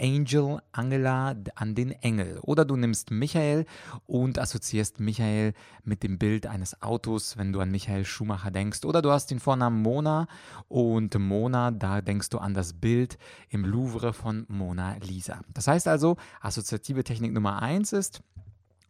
Angel, 0.00 0.60
Angela 0.72 1.36
an 1.54 1.74
den 1.74 1.92
Engel. 1.92 2.38
Oder 2.40 2.64
du 2.64 2.76
nimmst 2.76 3.12
Michael 3.12 3.64
und 4.06 4.38
assoziierst 4.38 4.98
Michael 4.98 5.52
mit 5.84 6.02
dem 6.02 6.18
Bild 6.18 6.46
eines 6.46 6.82
Autos, 6.82 7.36
wenn 7.36 7.52
du 7.52 7.60
an 7.60 7.70
Michael 7.70 8.04
Schumacher 8.04 8.50
denkst. 8.50 8.84
Oder 8.84 9.02
du 9.02 9.12
hast 9.12 9.30
den 9.30 9.38
Vornamen 9.38 9.80
Mona 9.82 10.26
und 10.68 11.16
Mona, 11.16 11.70
da 11.70 12.00
denkst 12.00 12.30
du 12.30 12.38
an 12.38 12.54
das 12.54 12.72
Bild 12.72 13.18
im 13.50 13.64
Louvre 13.64 14.12
von 14.12 14.46
Mona 14.48 14.96
Lisa. 14.96 15.40
Das 15.54 15.68
heißt 15.68 15.86
also, 15.86 16.16
assoziative 16.40 17.04
Technik 17.04 17.32
Nummer 17.32 17.62
eins 17.62 17.92
ist, 17.92 18.22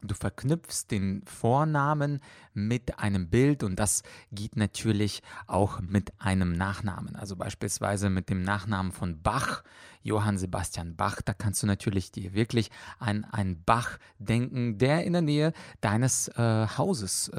Du 0.02 0.14
verknüpfst 0.14 0.86
den 0.90 1.22
Vornamen 1.26 2.20
mit 2.54 2.98
einem 2.98 3.28
Bild 3.28 3.62
und 3.62 3.76
das 3.76 4.02
geht 4.32 4.56
natürlich 4.56 5.22
auch 5.46 5.80
mit 5.80 6.12
einem 6.18 6.52
Nachnamen. 6.52 7.14
Also 7.16 7.36
beispielsweise 7.36 8.10
mit 8.10 8.28
dem 8.28 8.42
Nachnamen 8.42 8.92
von 8.92 9.22
Bach 9.22 9.62
Johann 10.02 10.38
Sebastian 10.38 10.96
Bach. 10.96 11.22
Da 11.22 11.34
kannst 11.34 11.62
du 11.62 11.66
natürlich 11.66 12.12
dir 12.12 12.34
wirklich 12.34 12.70
an 12.98 13.24
einen 13.24 13.62
Bach 13.64 13.98
denken, 14.18 14.78
der 14.78 15.04
in 15.04 15.12
der 15.12 15.22
Nähe 15.22 15.52
deines 15.80 16.28
äh, 16.28 16.66
Hauses 16.76 17.28
äh, 17.28 17.38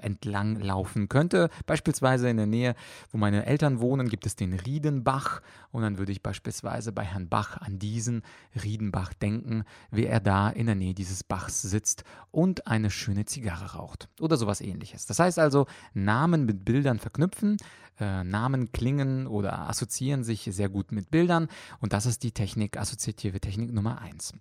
entlang 0.00 0.56
laufen 0.56 1.08
könnte. 1.08 1.50
Beispielsweise 1.66 2.28
in 2.28 2.36
der 2.36 2.46
Nähe, 2.46 2.74
wo 3.10 3.18
meine 3.18 3.46
Eltern 3.46 3.80
wohnen, 3.80 4.08
gibt 4.08 4.26
es 4.26 4.36
den 4.36 4.52
Riedenbach. 4.52 5.42
Und 5.70 5.82
dann 5.82 5.98
würde 5.98 6.12
ich 6.12 6.22
beispielsweise 6.22 6.92
bei 6.92 7.04
Herrn 7.04 7.28
Bach 7.28 7.56
an 7.58 7.78
diesen 7.78 8.22
Riedenbach 8.62 9.14
denken, 9.14 9.64
wie 9.90 10.06
er 10.06 10.20
da 10.20 10.50
in 10.50 10.66
der 10.66 10.74
Nähe 10.74 10.94
dieses 10.94 11.24
Bachs 11.24 11.62
sitzt 11.62 12.04
und 12.30 12.66
eine 12.66 12.90
schöne 12.90 13.24
Zigarre 13.24 13.76
raucht 13.76 14.08
oder 14.20 14.36
sowas 14.36 14.60
ähnliches. 14.60 15.06
Das 15.06 15.18
heißt 15.18 15.38
also, 15.38 15.66
Namen 15.94 16.44
mit 16.44 16.64
Bildern 16.64 16.98
verknüpfen, 16.98 17.56
äh, 18.00 18.24
Namen 18.24 18.72
klingen 18.72 19.26
oder 19.26 19.68
assoziieren 19.68 20.24
sich 20.24 20.48
sehr 20.52 20.68
gut 20.68 20.92
mit 20.92 21.10
Bildern 21.10 21.48
und 21.80 21.92
das 21.92 22.06
ist 22.06 22.22
die 22.22 22.32
Technik, 22.32 22.76
assoziative 22.76 23.40
Technik 23.40 23.72
Nummer 23.72 24.00
eins. 24.00 24.34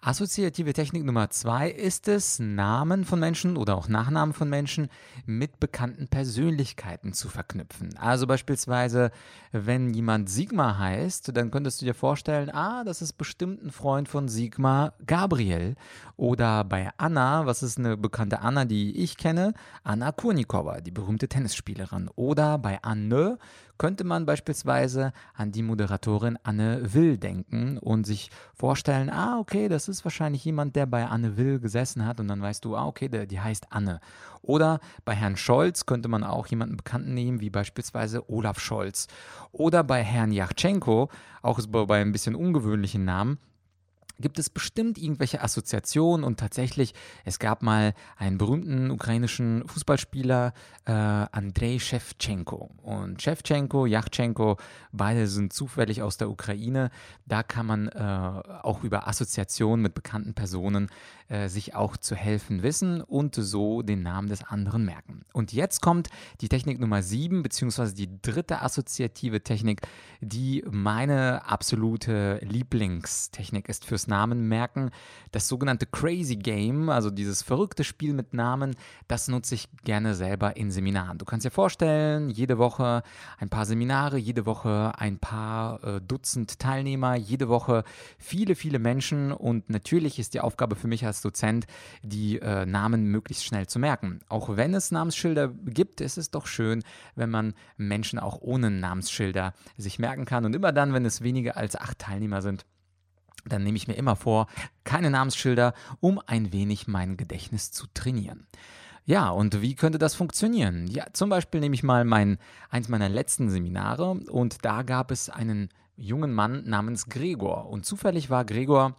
Assoziative 0.00 0.72
Technik 0.74 1.02
Nummer 1.02 1.28
zwei 1.30 1.68
ist 1.68 2.06
es, 2.06 2.38
Namen 2.38 3.04
von 3.04 3.18
Menschen 3.18 3.56
oder 3.56 3.76
auch 3.76 3.88
Nachnamen 3.88 4.32
von 4.32 4.48
Menschen 4.48 4.90
mit 5.26 5.58
bekannten 5.58 6.06
Persönlichkeiten 6.06 7.12
zu 7.12 7.28
verknüpfen. 7.28 7.98
Also 7.98 8.28
beispielsweise, 8.28 9.10
wenn 9.50 9.92
jemand 9.92 10.30
Sigmar 10.30 10.78
heißt, 10.78 11.36
dann 11.36 11.50
könntest 11.50 11.80
du 11.80 11.84
dir 11.84 11.94
vorstellen, 11.94 12.48
ah, 12.48 12.84
das 12.84 13.02
ist 13.02 13.14
bestimmt 13.14 13.60
ein 13.64 13.72
Freund 13.72 14.08
von 14.08 14.28
Sigmar 14.28 14.94
Gabriel. 15.04 15.74
Oder 16.16 16.62
bei 16.62 16.90
Anna, 16.96 17.46
was 17.46 17.64
ist 17.64 17.76
eine 17.76 17.96
bekannte 17.96 18.38
Anna, 18.40 18.66
die 18.66 18.96
ich 19.02 19.16
kenne? 19.16 19.52
Anna 19.82 20.12
Kurnikova, 20.12 20.80
die 20.80 20.92
berühmte 20.92 21.26
Tennisspielerin. 21.26 22.08
Oder 22.14 22.56
bei 22.58 22.80
Anne 22.82 23.38
könnte 23.78 24.04
man 24.04 24.26
beispielsweise 24.26 25.12
an 25.34 25.52
die 25.52 25.62
Moderatorin 25.62 26.38
Anne 26.42 26.92
Will 26.92 27.16
denken 27.16 27.78
und 27.78 28.04
sich 28.04 28.30
vorstellen, 28.54 29.08
ah, 29.10 29.38
okay, 29.38 29.68
das 29.68 29.88
ist 29.88 30.04
wahrscheinlich 30.04 30.44
jemand, 30.44 30.76
der 30.76 30.86
bei 30.86 31.06
Anne 31.06 31.36
Will 31.36 31.60
gesessen 31.60 32.04
hat 32.04 32.20
und 32.20 32.28
dann 32.28 32.42
weißt 32.42 32.64
du, 32.64 32.76
ah, 32.76 32.86
okay, 32.86 33.08
der, 33.08 33.26
die 33.26 33.40
heißt 33.40 33.68
Anne. 33.70 34.00
Oder 34.42 34.80
bei 35.04 35.14
Herrn 35.14 35.36
Scholz 35.36 35.86
könnte 35.86 36.08
man 36.08 36.24
auch 36.24 36.46
jemanden 36.48 36.76
Bekannten 36.76 37.14
nehmen, 37.14 37.40
wie 37.40 37.50
beispielsweise 37.50 38.28
Olaf 38.30 38.60
Scholz. 38.60 39.06
Oder 39.52 39.84
bei 39.84 40.02
Herrn 40.02 40.32
Yachtschenko, 40.32 41.08
auch 41.42 41.60
bei 41.66 42.00
ein 42.00 42.12
bisschen 42.12 42.34
ungewöhnlichen 42.34 43.04
Namen, 43.04 43.38
gibt 44.20 44.38
es 44.38 44.50
bestimmt 44.50 44.98
irgendwelche 44.98 45.42
Assoziationen 45.42 46.24
und 46.24 46.40
tatsächlich, 46.40 46.94
es 47.24 47.38
gab 47.38 47.62
mal 47.62 47.94
einen 48.16 48.38
berühmten 48.38 48.90
ukrainischen 48.90 49.66
Fußballspieler, 49.66 50.52
äh, 50.86 50.92
Andrei 50.92 51.78
Shevchenko. 51.78 52.70
Und 52.82 53.22
Shevchenko, 53.22 53.86
Yachtchenko, 53.86 54.56
beide 54.92 55.26
sind 55.28 55.52
zufällig 55.52 56.02
aus 56.02 56.16
der 56.16 56.30
Ukraine. 56.30 56.90
Da 57.26 57.42
kann 57.42 57.66
man 57.66 57.88
äh, 57.88 58.00
auch 58.62 58.82
über 58.82 59.06
Assoziationen 59.06 59.82
mit 59.82 59.94
bekannten 59.94 60.34
Personen 60.34 60.88
äh, 61.28 61.48
sich 61.48 61.74
auch 61.74 61.96
zu 61.96 62.14
helfen 62.14 62.62
wissen 62.62 63.02
und 63.02 63.34
so 63.34 63.82
den 63.82 64.02
Namen 64.02 64.28
des 64.28 64.42
anderen 64.44 64.84
merken. 64.84 65.22
Und 65.32 65.52
jetzt 65.52 65.80
kommt 65.82 66.08
die 66.40 66.48
Technik 66.48 66.80
Nummer 66.80 67.02
7, 67.02 67.42
beziehungsweise 67.42 67.94
die 67.94 68.20
dritte 68.20 68.62
assoziative 68.62 69.42
Technik, 69.42 69.82
die 70.20 70.64
meine 70.70 71.44
absolute 71.46 72.40
Lieblingstechnik 72.42 73.68
ist 73.68 73.84
fürs 73.84 74.07
Namen 74.08 74.48
merken. 74.48 74.90
Das 75.30 75.48
sogenannte 75.48 75.86
Crazy 75.86 76.36
Game, 76.36 76.88
also 76.88 77.10
dieses 77.10 77.42
verrückte 77.42 77.84
Spiel 77.84 78.14
mit 78.14 78.34
Namen, 78.34 78.74
das 79.06 79.28
nutze 79.28 79.54
ich 79.54 79.68
gerne 79.84 80.14
selber 80.14 80.56
in 80.56 80.70
Seminaren. 80.70 81.18
Du 81.18 81.24
kannst 81.24 81.46
dir 81.46 81.50
vorstellen, 81.50 82.30
jede 82.30 82.58
Woche 82.58 83.02
ein 83.38 83.48
paar 83.48 83.66
Seminare, 83.66 84.18
jede 84.18 84.46
Woche 84.46 84.92
ein 84.96 85.18
paar 85.18 85.84
äh, 85.84 86.00
Dutzend 86.00 86.58
Teilnehmer, 86.58 87.14
jede 87.16 87.48
Woche 87.48 87.84
viele, 88.18 88.54
viele 88.54 88.78
Menschen 88.78 89.32
und 89.32 89.70
natürlich 89.70 90.18
ist 90.18 90.34
die 90.34 90.40
Aufgabe 90.40 90.76
für 90.76 90.88
mich 90.88 91.04
als 91.04 91.20
Dozent, 91.20 91.66
die 92.02 92.38
äh, 92.40 92.66
Namen 92.66 93.06
möglichst 93.06 93.44
schnell 93.44 93.66
zu 93.66 93.78
merken. 93.78 94.20
Auch 94.28 94.56
wenn 94.56 94.74
es 94.74 94.90
Namensschilder 94.90 95.48
gibt, 95.48 96.00
ist 96.00 96.18
es 96.18 96.30
doch 96.30 96.46
schön, 96.46 96.82
wenn 97.14 97.30
man 97.30 97.54
Menschen 97.76 98.18
auch 98.18 98.38
ohne 98.40 98.70
Namensschilder 98.70 99.54
sich 99.76 99.98
merken 99.98 100.24
kann 100.24 100.44
und 100.44 100.54
immer 100.54 100.72
dann, 100.72 100.92
wenn 100.92 101.04
es 101.04 101.22
weniger 101.22 101.56
als 101.56 101.76
acht 101.76 101.98
Teilnehmer 101.98 102.42
sind, 102.42 102.64
dann 103.48 103.62
nehme 103.62 103.76
ich 103.76 103.88
mir 103.88 103.94
immer 103.94 104.16
vor, 104.16 104.46
keine 104.84 105.10
Namensschilder, 105.10 105.74
um 106.00 106.20
ein 106.26 106.52
wenig 106.52 106.88
mein 106.88 107.16
Gedächtnis 107.16 107.70
zu 107.70 107.86
trainieren. 107.94 108.46
Ja, 109.04 109.30
und 109.30 109.62
wie 109.62 109.74
könnte 109.74 109.98
das 109.98 110.14
funktionieren? 110.14 110.86
Ja, 110.86 111.06
zum 111.14 111.30
Beispiel 111.30 111.60
nehme 111.60 111.74
ich 111.74 111.82
mal 111.82 112.04
mein, 112.04 112.36
eins 112.68 112.88
meiner 112.88 113.08
letzten 113.08 113.48
Seminare 113.48 114.10
und 114.10 114.64
da 114.64 114.82
gab 114.82 115.10
es 115.10 115.30
einen 115.30 115.70
jungen 115.96 116.32
Mann 116.32 116.64
namens 116.64 117.06
Gregor. 117.06 117.70
Und 117.70 117.86
zufällig 117.86 118.28
war 118.30 118.44
Gregor 118.44 118.96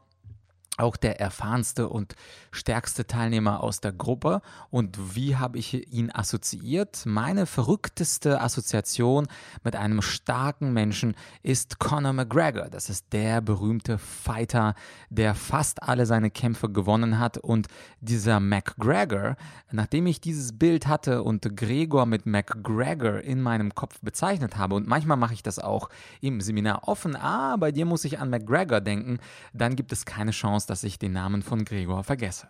auch 0.80 0.98
der 0.98 1.20
erfahrenste 1.20 1.90
und 1.90 2.16
stärkste 2.52 3.06
Teilnehmer 3.06 3.62
aus 3.62 3.82
der 3.82 3.92
Gruppe. 3.92 4.42
Und 4.70 5.16
wie 5.16 5.36
habe 5.36 5.58
ich 5.58 5.94
ihn 5.94 6.12
assoziiert? 6.12 7.06
Meine 7.06 7.46
verrückteste 7.46 8.42
Assoziation 8.42 9.28
mit 9.64 9.76
einem 9.76 10.02
starken 10.02 10.74
Menschen 10.74 11.16
ist 11.44 11.80
Conor 11.80 12.14
McGregor. 12.14 12.70
Das 12.70 12.90
ist 12.90 13.14
der 13.14 13.42
berühmte 13.42 13.98
Fighter, 13.98 14.76
der 15.10 15.36
fast 15.36 15.84
alle 15.84 16.06
seine 16.06 16.32
Kämpfe 16.32 16.70
gewonnen 16.70 17.20
hat. 17.20 17.38
Und 17.38 17.68
dieser 18.02 18.40
McGregor, 18.40 19.36
nachdem 19.72 20.08
ich 20.08 20.22
dieses 20.22 20.58
Bild 20.58 20.88
hatte 20.88 21.24
und 21.24 21.56
Gregor 21.56 22.06
mit 22.06 22.26
McGregor 22.26 23.20
in 23.22 23.42
meinem 23.42 23.76
Kopf 23.76 24.00
bezeichnet 24.02 24.58
habe, 24.58 24.76
und 24.76 24.88
manchmal 24.88 25.18
mache 25.18 25.34
ich 25.34 25.44
das 25.44 25.60
auch 25.60 25.90
im 26.22 26.42
Seminar 26.42 26.88
offen, 26.88 27.16
ah, 27.16 27.58
bei 27.58 27.72
dir 27.72 27.86
muss 27.86 28.06
ich 28.06 28.20
an 28.20 28.30
McGregor 28.30 28.82
denken, 28.82 29.20
dann 29.54 29.76
gibt 29.76 29.92
es 29.92 30.06
keine 30.06 30.32
Chance, 30.32 30.68
dass 30.70 30.84
ich 30.84 31.00
den 31.00 31.14
Namen 31.14 31.42
von 31.42 31.66
Gregor 31.66 32.04
vergesse. 32.04 32.48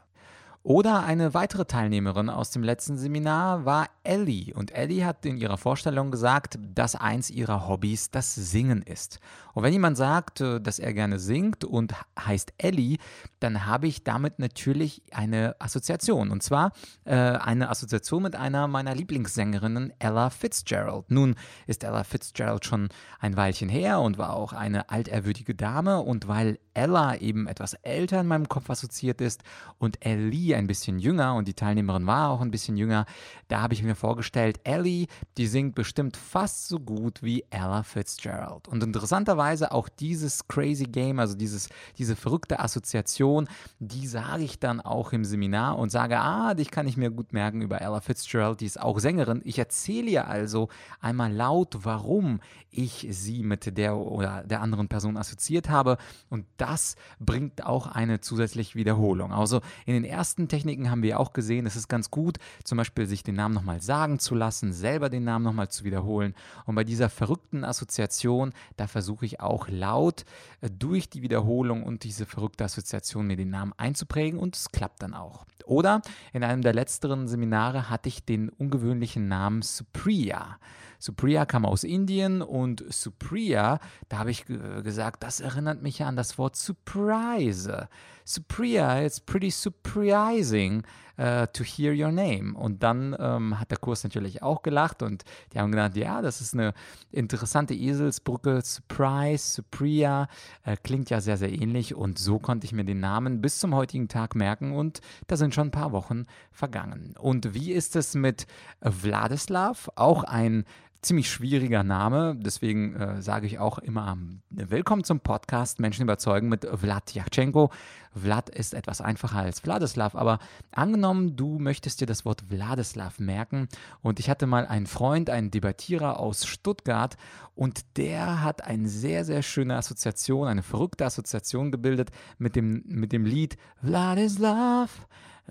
Oder 0.61 1.03
eine 1.03 1.33
weitere 1.33 1.63
Teilnehmerin 1.63 2.29
aus 2.29 2.51
dem 2.51 2.63
letzten 2.63 2.97
Seminar 2.97 3.63
war 3.63 3.87
Ellie. 4.03 4.53
Und 4.53 4.71
Ellie 4.71 5.05
hat 5.05 5.25
in 5.25 5.37
ihrer 5.37 5.57
Vorstellung 5.57 6.11
gesagt, 6.11 6.59
dass 6.75 6.95
eins 6.95 7.29
ihrer 7.29 7.69
Hobbys 7.69 8.11
das 8.11 8.35
Singen 8.35 8.81
ist. 8.81 9.19
Und 9.53 9.63
wenn 9.63 9.71
jemand 9.71 9.95
sagt, 9.95 10.41
äh, 10.41 10.59
dass 10.59 10.77
er 10.77 10.93
gerne 10.93 11.17
singt 11.17 11.63
und 11.63 11.93
heißt 12.19 12.53
Ellie, 12.57 12.97
dann 13.39 13.65
habe 13.65 13.87
ich 13.87 14.03
damit 14.03 14.39
natürlich 14.39 15.01
eine 15.11 15.55
Assoziation. 15.59 16.29
Und 16.29 16.43
zwar 16.43 16.73
äh, 17.05 17.15
eine 17.15 17.69
Assoziation 17.69 18.23
mit 18.23 18.35
einer 18.35 18.67
meiner 18.67 18.93
Lieblingssängerinnen, 18.93 19.93
Ella 19.97 20.29
Fitzgerald. 20.29 21.09
Nun 21.09 21.35
ist 21.67 21.85
Ella 21.85 22.03
Fitzgerald 22.03 22.65
schon 22.65 22.89
ein 23.19 23.37
Weilchen 23.37 23.69
her 23.69 24.01
und 24.01 24.17
war 24.17 24.35
auch 24.35 24.51
eine 24.51 24.89
alterwürdige 24.89 25.55
Dame. 25.55 26.01
Und 26.01 26.27
weil 26.27 26.59
Ella 26.73 27.15
eben 27.15 27.47
etwas 27.47 27.75
älter 27.75 28.19
in 28.19 28.27
meinem 28.27 28.49
Kopf 28.49 28.69
assoziiert 28.69 29.21
ist 29.21 29.43
und 29.77 30.05
Ellie 30.05 30.48
ein 30.55 30.67
bisschen 30.67 30.99
jünger 30.99 31.35
und 31.35 31.47
die 31.47 31.53
Teilnehmerin 31.53 32.07
war 32.07 32.29
auch 32.29 32.41
ein 32.41 32.51
bisschen 32.51 32.77
jünger, 32.77 33.05
da 33.47 33.61
habe 33.61 33.73
ich 33.73 33.83
mir 33.83 33.95
vorgestellt, 33.95 34.59
Ellie, 34.63 35.07
die 35.37 35.47
singt 35.47 35.75
bestimmt 35.75 36.17
fast 36.17 36.67
so 36.67 36.79
gut 36.79 37.23
wie 37.23 37.43
Ella 37.49 37.83
Fitzgerald. 37.83 38.67
Und 38.67 38.83
interessanterweise 38.83 39.71
auch 39.71 39.89
dieses 39.89 40.47
Crazy 40.47 40.85
Game, 40.85 41.19
also 41.19 41.35
dieses, 41.35 41.69
diese 41.97 42.15
verrückte 42.15 42.59
Assoziation, 42.59 43.47
die 43.79 44.07
sage 44.07 44.43
ich 44.43 44.59
dann 44.59 44.81
auch 44.81 45.13
im 45.13 45.25
Seminar 45.25 45.77
und 45.77 45.89
sage, 45.89 46.19
ah, 46.19 46.53
dich 46.53 46.71
kann 46.71 46.87
ich 46.87 46.97
mir 46.97 47.09
gut 47.09 47.33
merken 47.33 47.61
über 47.61 47.81
Ella 47.81 48.01
Fitzgerald, 48.01 48.61
die 48.61 48.65
ist 48.65 48.79
auch 48.79 48.99
Sängerin. 48.99 49.41
Ich 49.43 49.59
erzähle 49.59 50.09
ihr 50.09 50.27
also 50.27 50.69
einmal 51.01 51.33
laut, 51.33 51.79
warum 51.83 52.39
ich 52.71 53.07
sie 53.09 53.43
mit 53.43 53.77
der 53.77 53.97
oder 53.97 54.43
der 54.43 54.61
anderen 54.61 54.87
Person 54.87 55.17
assoziiert 55.17 55.69
habe 55.69 55.97
und 56.29 56.45
das 56.57 56.95
bringt 57.19 57.65
auch 57.65 57.87
eine 57.87 58.21
zusätzliche 58.21 58.75
Wiederholung. 58.75 59.33
Also 59.33 59.61
in 59.85 59.93
den 59.93 60.03
ersten 60.03 60.38
Techniken 60.47 60.89
haben 60.89 61.03
wir 61.03 61.19
auch 61.19 61.33
gesehen, 61.33 61.65
es 61.65 61.75
ist 61.75 61.87
ganz 61.87 62.09
gut, 62.09 62.37
zum 62.63 62.77
Beispiel 62.77 63.05
sich 63.05 63.23
den 63.23 63.35
Namen 63.35 63.53
nochmal 63.53 63.81
sagen 63.81 64.19
zu 64.19 64.35
lassen, 64.35 64.73
selber 64.73 65.09
den 65.09 65.23
Namen 65.23 65.43
nochmal 65.43 65.69
zu 65.69 65.83
wiederholen. 65.83 66.33
Und 66.65 66.75
bei 66.75 66.83
dieser 66.83 67.09
verrückten 67.09 67.63
Assoziation, 67.63 68.53
da 68.77 68.87
versuche 68.87 69.25
ich 69.25 69.39
auch 69.39 69.67
laut 69.67 70.25
äh, 70.61 70.69
durch 70.69 71.09
die 71.09 71.21
Wiederholung 71.21 71.83
und 71.83 72.03
diese 72.03 72.25
verrückte 72.25 72.63
Assoziation 72.63 73.27
mir 73.27 73.37
den 73.37 73.49
Namen 73.49 73.73
einzuprägen 73.77 74.39
und 74.39 74.55
es 74.55 74.71
klappt 74.71 75.01
dann 75.01 75.13
auch. 75.13 75.45
Oder 75.65 76.01
in 76.33 76.43
einem 76.43 76.61
der 76.61 76.73
letzteren 76.73 77.27
Seminare 77.27 77.89
hatte 77.89 78.09
ich 78.09 78.25
den 78.25 78.49
ungewöhnlichen 78.49 79.27
Namen 79.27 79.61
Supriya. 79.61 80.57
Supriya 80.99 81.45
kam 81.45 81.65
aus 81.65 81.85
Indien 81.85 82.41
und 82.41 82.83
Supriya, 82.91 83.79
da 84.09 84.17
habe 84.17 84.31
ich 84.31 84.45
gesagt, 84.45 85.23
das 85.23 85.39
erinnert 85.39 85.81
mich 85.81 86.03
an 86.03 86.17
das 86.17 86.37
Wort 86.37 86.57
Surprise. 86.57 87.87
Supriya, 88.29 89.03
it's 89.03 89.19
pretty 89.19 89.49
surprising 89.49 90.83
uh, 91.17 91.47
to 91.47 91.63
hear 91.63 91.91
your 91.91 92.11
name. 92.11 92.55
Und 92.55 92.83
dann 92.83 93.15
ähm, 93.19 93.59
hat 93.59 93.71
der 93.71 93.79
Kurs 93.79 94.03
natürlich 94.03 94.43
auch 94.43 94.61
gelacht 94.61 95.01
und 95.01 95.23
die 95.51 95.59
haben 95.59 95.71
gedacht, 95.71 95.97
ja, 95.97 96.21
das 96.21 96.39
ist 96.39 96.53
eine 96.53 96.75
interessante 97.11 97.73
Eselsbrücke. 97.73 98.61
Surprise, 98.63 99.55
Supriya, 99.55 100.27
äh, 100.63 100.77
klingt 100.77 101.09
ja 101.09 101.21
sehr, 101.21 101.37
sehr 101.37 101.51
ähnlich 101.51 101.95
und 101.95 102.19
so 102.19 102.37
konnte 102.37 102.65
ich 102.65 102.71
mir 102.71 102.85
den 102.85 102.99
Namen 102.99 103.41
bis 103.41 103.57
zum 103.57 103.73
heutigen 103.73 104.07
Tag 104.07 104.35
merken 104.35 104.73
und 104.73 105.01
da 105.25 105.35
sind 105.35 105.55
schon 105.55 105.69
ein 105.69 105.71
paar 105.71 105.91
Wochen 105.91 106.27
vergangen. 106.51 107.15
Und 107.19 107.55
wie 107.55 107.71
ist 107.71 107.95
es 107.95 108.13
mit 108.13 108.45
Vladislav? 108.83 109.89
Auch 109.95 110.23
ein 110.23 110.65
ziemlich 111.01 111.31
schwieriger 111.31 111.83
Name, 111.83 112.35
deswegen 112.37 112.95
äh, 112.95 113.21
sage 113.21 113.47
ich 113.47 113.59
auch 113.59 113.79
immer 113.79 114.17
Willkommen 114.49 115.03
zum 115.03 115.21
Podcast 115.21 115.79
Menschen 115.79 116.03
überzeugen 116.03 116.49
mit 116.49 116.65
Vlad 116.65 117.13
Yachtschenko. 117.13 117.71
Vlad 118.13 118.49
ist 118.49 118.73
etwas 118.73 118.99
einfacher 118.99 119.39
als 119.39 119.61
Vladislav, 119.61 120.15
aber 120.15 120.39
angenommen, 120.71 121.37
du 121.37 121.57
möchtest 121.59 122.01
dir 122.01 122.05
das 122.05 122.25
Wort 122.25 122.43
Vladislav 122.49 123.19
merken 123.19 123.69
und 124.01 124.19
ich 124.19 124.29
hatte 124.29 124.45
mal 124.45 124.67
einen 124.67 124.87
Freund, 124.87 125.29
einen 125.29 125.51
Debattierer 125.51 126.19
aus 126.19 126.45
Stuttgart 126.45 127.15
und 127.55 127.97
der 127.97 128.43
hat 128.43 128.65
eine 128.65 128.89
sehr, 128.89 129.23
sehr 129.23 129.41
schöne 129.41 129.77
Assoziation, 129.77 130.47
eine 130.47 130.63
verrückte 130.63 131.05
Assoziation 131.05 131.71
gebildet 131.71 132.11
mit 132.37 132.55
dem, 132.55 132.83
mit 132.85 133.13
dem 133.13 133.25
Lied 133.25 133.57
Vladislav, 133.81 135.07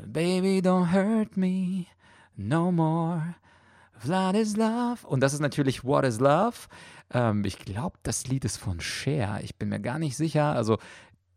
Baby 0.07 0.61
don't 0.63 0.93
hurt 0.93 1.37
me 1.37 1.87
no 2.37 2.71
more. 2.71 3.35
Vlad 3.99 4.37
is 4.37 4.57
Love. 4.57 5.07
Und 5.07 5.21
das 5.21 5.35
ist 5.35 5.41
natürlich 5.41 5.85
What 5.85 6.05
is 6.05 6.21
Love. 6.21 6.57
Ähm, 7.13 7.45
ich 7.45 7.59
glaube, 7.59 7.99
das 8.03 8.27
Lied 8.27 8.45
ist 8.45 8.57
von 8.57 8.81
Cher. 8.81 9.41
Ich 9.43 9.57
bin 9.57 9.69
mir 9.69 9.81
gar 9.81 9.99
nicht 9.99 10.17
sicher. 10.17 10.53
Also 10.55 10.79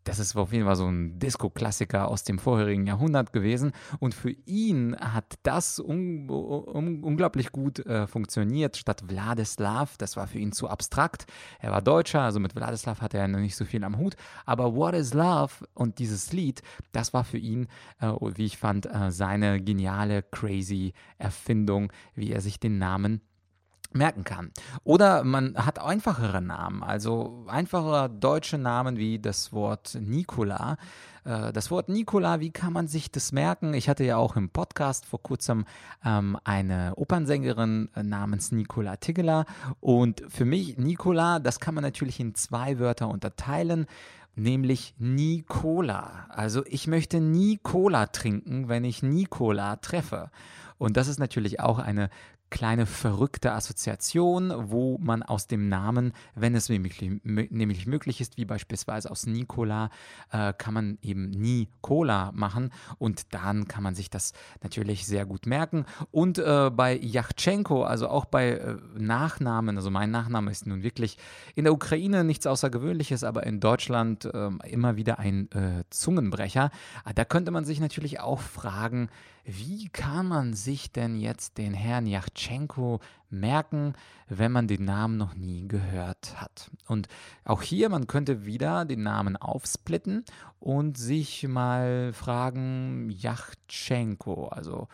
das 0.04 0.18
ist 0.18 0.36
auf 0.36 0.52
jeden 0.52 0.66
Fall 0.66 0.76
so 0.76 0.86
ein 0.86 1.18
Disco-Klassiker 1.18 2.08
aus 2.08 2.24
dem 2.24 2.38
vorherigen 2.38 2.86
Jahrhundert 2.86 3.32
gewesen. 3.32 3.72
Und 4.00 4.14
für 4.14 4.30
ihn 4.46 4.96
hat 4.98 5.38
das 5.42 5.78
un 5.78 6.28
un 6.28 7.02
unglaublich 7.02 7.52
gut 7.52 7.84
äh, 7.86 8.06
funktioniert. 8.06 8.76
Statt 8.76 9.04
Vladislav, 9.06 9.96
das 9.98 10.16
war 10.16 10.26
für 10.26 10.38
ihn 10.38 10.52
zu 10.52 10.68
abstrakt. 10.68 11.26
Er 11.60 11.70
war 11.70 11.82
Deutscher, 11.82 12.22
also 12.22 12.40
mit 12.40 12.52
Vladislav 12.52 13.00
hatte 13.00 13.18
er 13.18 13.28
noch 13.28 13.38
nicht 13.38 13.56
so 13.56 13.64
viel 13.64 13.84
am 13.84 13.98
Hut. 13.98 14.16
Aber 14.44 14.74
What 14.74 14.94
is 14.94 15.14
Love 15.14 15.52
und 15.74 15.98
dieses 15.98 16.32
Lied, 16.32 16.62
das 16.92 17.12
war 17.12 17.24
für 17.24 17.38
ihn, 17.38 17.68
äh, 18.00 18.08
wie 18.08 18.46
ich 18.46 18.58
fand, 18.58 18.86
äh, 18.86 19.10
seine 19.10 19.60
geniale, 19.60 20.22
crazy 20.22 20.92
Erfindung, 21.18 21.92
wie 22.14 22.32
er 22.32 22.40
sich 22.40 22.58
den 22.58 22.78
Namen 22.78 23.20
merken 23.94 24.24
kann. 24.24 24.50
Oder 24.84 25.24
man 25.24 25.56
hat 25.56 25.78
einfachere 25.78 26.40
Namen, 26.40 26.82
also 26.82 27.44
einfache 27.48 28.08
deutsche 28.10 28.58
Namen 28.58 28.96
wie 28.96 29.18
das 29.18 29.52
Wort 29.52 29.96
Nikola. 30.00 30.76
Äh, 31.24 31.52
das 31.52 31.70
Wort 31.70 31.88
Nikola, 31.88 32.40
wie 32.40 32.50
kann 32.50 32.72
man 32.72 32.88
sich 32.88 33.10
das 33.10 33.32
merken? 33.32 33.74
Ich 33.74 33.88
hatte 33.88 34.04
ja 34.04 34.16
auch 34.16 34.36
im 34.36 34.50
Podcast 34.50 35.06
vor 35.06 35.22
kurzem 35.22 35.64
ähm, 36.04 36.38
eine 36.44 36.94
Opernsängerin 36.96 37.90
äh, 37.94 38.02
namens 38.02 38.52
Nikola 38.52 38.96
Tigela 38.96 39.46
und 39.80 40.22
für 40.28 40.44
mich 40.44 40.78
Nikola, 40.78 41.38
das 41.38 41.60
kann 41.60 41.74
man 41.74 41.82
natürlich 41.82 42.20
in 42.20 42.34
zwei 42.34 42.78
Wörter 42.78 43.08
unterteilen. 43.08 43.86
nämlich 44.34 44.94
nie 44.98 45.42
Cola. 45.42 46.26
Also 46.30 46.64
ich 46.64 46.86
möchte 46.86 47.20
nie 47.20 47.58
Cola 47.62 48.06
trinken, 48.06 48.66
wenn 48.66 48.82
ich 48.82 49.02
nie 49.02 49.26
Cola 49.26 49.76
treffe. 49.76 50.30
Und 50.78 50.96
das 50.96 51.06
ist 51.06 51.18
natürlich 51.18 51.60
auch 51.60 51.78
eine 51.78 52.08
kleine 52.52 52.84
verrückte 52.84 53.52
Assoziation, 53.52 54.52
wo 54.70 54.98
man 54.98 55.22
aus 55.22 55.46
dem 55.46 55.70
Namen, 55.70 56.12
wenn 56.34 56.54
es 56.54 56.68
nämlich, 56.68 57.00
nämlich 57.24 57.86
möglich 57.86 58.20
ist, 58.20 58.36
wie 58.36 58.44
beispielsweise 58.44 59.10
aus 59.10 59.26
Nikola, 59.26 59.88
äh, 60.30 60.52
kann 60.52 60.74
man 60.74 60.98
eben 61.00 61.30
Nikola 61.30 62.30
machen 62.32 62.70
und 62.98 63.32
dann 63.32 63.68
kann 63.68 63.82
man 63.82 63.94
sich 63.94 64.10
das 64.10 64.34
natürlich 64.62 65.06
sehr 65.06 65.24
gut 65.24 65.46
merken. 65.46 65.86
Und 66.10 66.38
äh, 66.38 66.70
bei 66.70 66.94
Yachtschenko, 66.94 67.84
also 67.84 68.08
auch 68.08 68.26
bei 68.26 68.50
äh, 68.50 68.76
Nachnamen, 68.98 69.78
also 69.78 69.90
mein 69.90 70.10
Nachname 70.10 70.50
ist 70.50 70.66
nun 70.66 70.82
wirklich 70.82 71.16
in 71.54 71.64
der 71.64 71.72
Ukraine 71.72 72.22
nichts 72.22 72.46
Außergewöhnliches, 72.46 73.24
aber 73.24 73.44
in 73.46 73.60
Deutschland 73.60 74.28
ähm, 74.30 74.60
immer 74.66 74.96
wieder 74.96 75.18
ein 75.18 75.50
äh, 75.52 75.84
Zungenbrecher. 75.88 76.70
Da 77.14 77.24
könnte 77.24 77.50
man 77.50 77.64
sich 77.64 77.80
natürlich 77.80 78.20
auch 78.20 78.40
fragen, 78.40 79.08
wie 79.44 79.88
kann 79.88 80.28
man 80.28 80.54
sich 80.54 80.92
denn 80.92 81.16
jetzt 81.16 81.58
den 81.58 81.74
Herrn 81.74 82.06
Yachtschenko 82.06 82.41
merken, 83.30 83.94
wenn 84.28 84.52
man 84.52 84.68
den 84.68 84.84
Namen 84.84 85.16
noch 85.16 85.34
nie 85.34 85.66
gehört 85.68 86.40
hat? 86.40 86.70
Und 86.86 87.08
auch 87.44 87.62
hier, 87.62 87.88
man 87.88 88.06
könnte 88.06 88.44
wieder 88.44 88.84
den 88.84 89.02
Namen 89.02 89.36
aufsplitten 89.36 90.24
und 90.60 90.98
sich 90.98 91.48
mal 91.48 92.12
fragen, 92.12 93.10
Yachtschenko, 93.10 94.48
also 94.48 94.88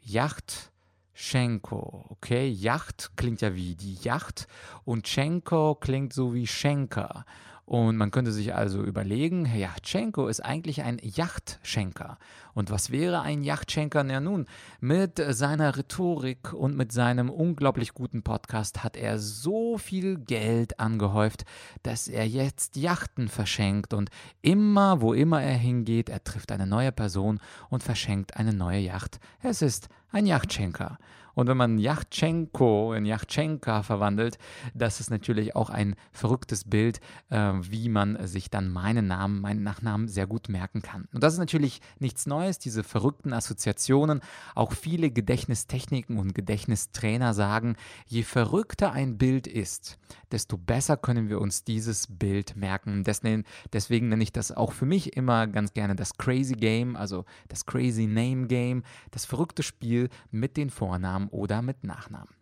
Yachtschenko, 0.00 2.06
okay? 2.08 2.48
Yacht 2.48 3.12
klingt 3.16 3.40
ja 3.40 3.54
wie 3.54 3.74
die 3.74 3.94
Yacht 3.94 4.46
und 4.84 5.08
Schenko 5.08 5.76
klingt 5.76 6.12
so 6.12 6.34
wie 6.34 6.46
Schenker. 6.46 7.24
Und 7.64 7.96
man 7.96 8.10
könnte 8.10 8.32
sich 8.32 8.54
also 8.54 8.82
überlegen, 8.82 9.44
Herr 9.44 9.60
Yachtschenko 9.60 10.28
ist 10.28 10.40
eigentlich 10.40 10.82
ein 10.82 10.98
Yachtschenker. 11.00 12.18
Und 12.54 12.70
was 12.70 12.90
wäre 12.90 13.22
ein 13.22 13.42
Yachtschenker? 13.42 14.04
Na 14.04 14.20
nun, 14.20 14.46
mit 14.80 15.22
seiner 15.30 15.76
Rhetorik 15.76 16.52
und 16.52 16.76
mit 16.76 16.92
seinem 16.92 17.30
unglaublich 17.30 17.94
guten 17.94 18.22
Podcast 18.22 18.84
hat 18.84 18.96
er 18.96 19.18
so 19.18 19.78
viel 19.78 20.18
Geld 20.18 20.78
angehäuft, 20.78 21.44
dass 21.82 22.08
er 22.08 22.26
jetzt 22.26 22.76
Yachten 22.76 23.28
verschenkt 23.28 23.94
und 23.94 24.10
immer, 24.42 25.00
wo 25.00 25.14
immer 25.14 25.42
er 25.42 25.56
hingeht, 25.56 26.08
er 26.08 26.24
trifft 26.24 26.52
eine 26.52 26.66
neue 26.66 26.92
Person 26.92 27.40
und 27.70 27.82
verschenkt 27.82 28.36
eine 28.36 28.52
neue 28.52 28.80
Yacht. 28.80 29.18
Es 29.42 29.62
ist 29.62 29.88
ein 30.10 30.26
Yachtschenker. 30.26 30.98
Und 31.34 31.48
wenn 31.48 31.56
man 31.56 31.78
Yachtschenko 31.78 32.92
in 32.92 33.06
Yachtschenka 33.06 33.82
verwandelt, 33.82 34.38
das 34.74 35.00
ist 35.00 35.10
natürlich 35.10 35.56
auch 35.56 35.70
ein 35.70 35.94
verrücktes 36.12 36.64
Bild, 36.64 37.00
äh, 37.30 37.52
wie 37.62 37.88
man 37.88 38.26
sich 38.26 38.50
dann 38.50 38.68
meinen 38.68 39.06
Namen, 39.06 39.40
meinen 39.40 39.62
Nachnamen 39.62 40.08
sehr 40.08 40.26
gut 40.26 40.48
merken 40.48 40.82
kann. 40.82 41.08
Und 41.12 41.22
das 41.22 41.34
ist 41.34 41.38
natürlich 41.38 41.80
nichts 41.98 42.26
Neues, 42.26 42.41
diese 42.50 42.82
verrückten 42.82 43.32
Assoziationen. 43.32 44.20
Auch 44.54 44.72
viele 44.72 45.10
Gedächtnistechniken 45.10 46.18
und 46.18 46.34
Gedächtnistrainer 46.34 47.34
sagen, 47.34 47.76
je 48.06 48.22
verrückter 48.22 48.92
ein 48.92 49.18
Bild 49.18 49.46
ist, 49.46 49.98
desto 50.30 50.56
besser 50.56 50.96
können 50.96 51.28
wir 51.28 51.40
uns 51.40 51.64
dieses 51.64 52.06
Bild 52.08 52.56
merken. 52.56 53.04
Deswegen, 53.04 53.44
deswegen 53.72 54.08
nenne 54.08 54.22
ich 54.22 54.32
das 54.32 54.52
auch 54.52 54.72
für 54.72 54.86
mich 54.86 55.16
immer 55.16 55.46
ganz 55.46 55.72
gerne 55.72 55.94
das 55.96 56.16
Crazy 56.18 56.54
Game, 56.54 56.96
also 56.96 57.24
das 57.48 57.66
Crazy 57.66 58.06
Name 58.06 58.46
Game, 58.46 58.82
das 59.10 59.24
verrückte 59.24 59.62
Spiel 59.62 60.08
mit 60.30 60.56
den 60.56 60.70
Vornamen 60.70 61.28
oder 61.28 61.62
mit 61.62 61.84
Nachnamen. 61.84 62.41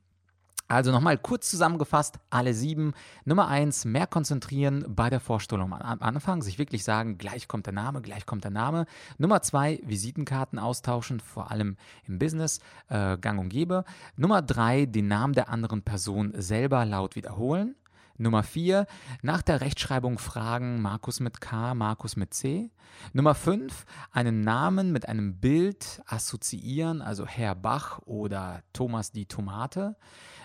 Also 0.71 0.93
nochmal 0.93 1.19
kurz 1.19 1.51
zusammengefasst, 1.51 2.21
alle 2.31 2.55
sieben. 2.55 2.93
Nummer 3.25 3.49
eins, 3.49 3.85
mehr 3.85 4.07
konzentrieren 4.07 4.85
bei 4.87 5.11
der 5.11 5.19
Vorstellung 5.19 5.73
am 5.73 6.01
Anfang, 6.01 6.43
sich 6.43 6.61
wirklich 6.61 6.85
sagen, 6.85 7.19
gleich 7.19 7.49
kommt 7.49 7.67
der 7.67 7.73
Name, 7.73 8.01
gleich 8.03 8.25
kommt 8.25 8.45
der 8.45 8.53
Name. 8.53 8.87
Nummer 9.19 9.43
zwei, 9.43 9.81
Visitenkarten 9.83 10.61
austauschen, 10.61 11.19
vor 11.19 11.51
allem 11.51 11.77
im 12.07 12.21
Business, 12.21 12.61
äh, 12.89 13.19
gang 13.19 13.41
und 13.41 13.49
gäbe. 13.49 13.85
Nummer 14.15 14.43
drei, 14.43 14.87
den 14.87 15.09
Namen 15.09 15.35
der 15.35 15.49
anderen 15.49 15.83
Person 15.83 16.35
selber 16.37 16.85
laut 16.85 17.17
wiederholen. 17.17 17.75
Nummer 18.21 18.43
4, 18.43 18.87
nach 19.23 19.41
der 19.41 19.63
Rechtschreibung 19.63 20.19
fragen, 20.19 20.83
Markus 20.83 21.21
mit 21.21 21.41
K, 21.41 21.75
Markus 21.75 22.17
mit 22.17 22.35
C. 22.35 22.71
Nummer 23.15 23.35
5, 23.35 23.87
einen 24.13 24.43
Namen 24.43 24.93
mit 24.93 25.09
einem 25.09 25.41
Bild 25.41 26.03
assoziieren, 26.07 27.01
also 27.01 27.27
Herr 27.27 27.55
Bach 27.55 27.99
oder 28.05 28.63
Thomas 28.75 29.11
die 29.11 29.25
Tomate. 29.25 29.97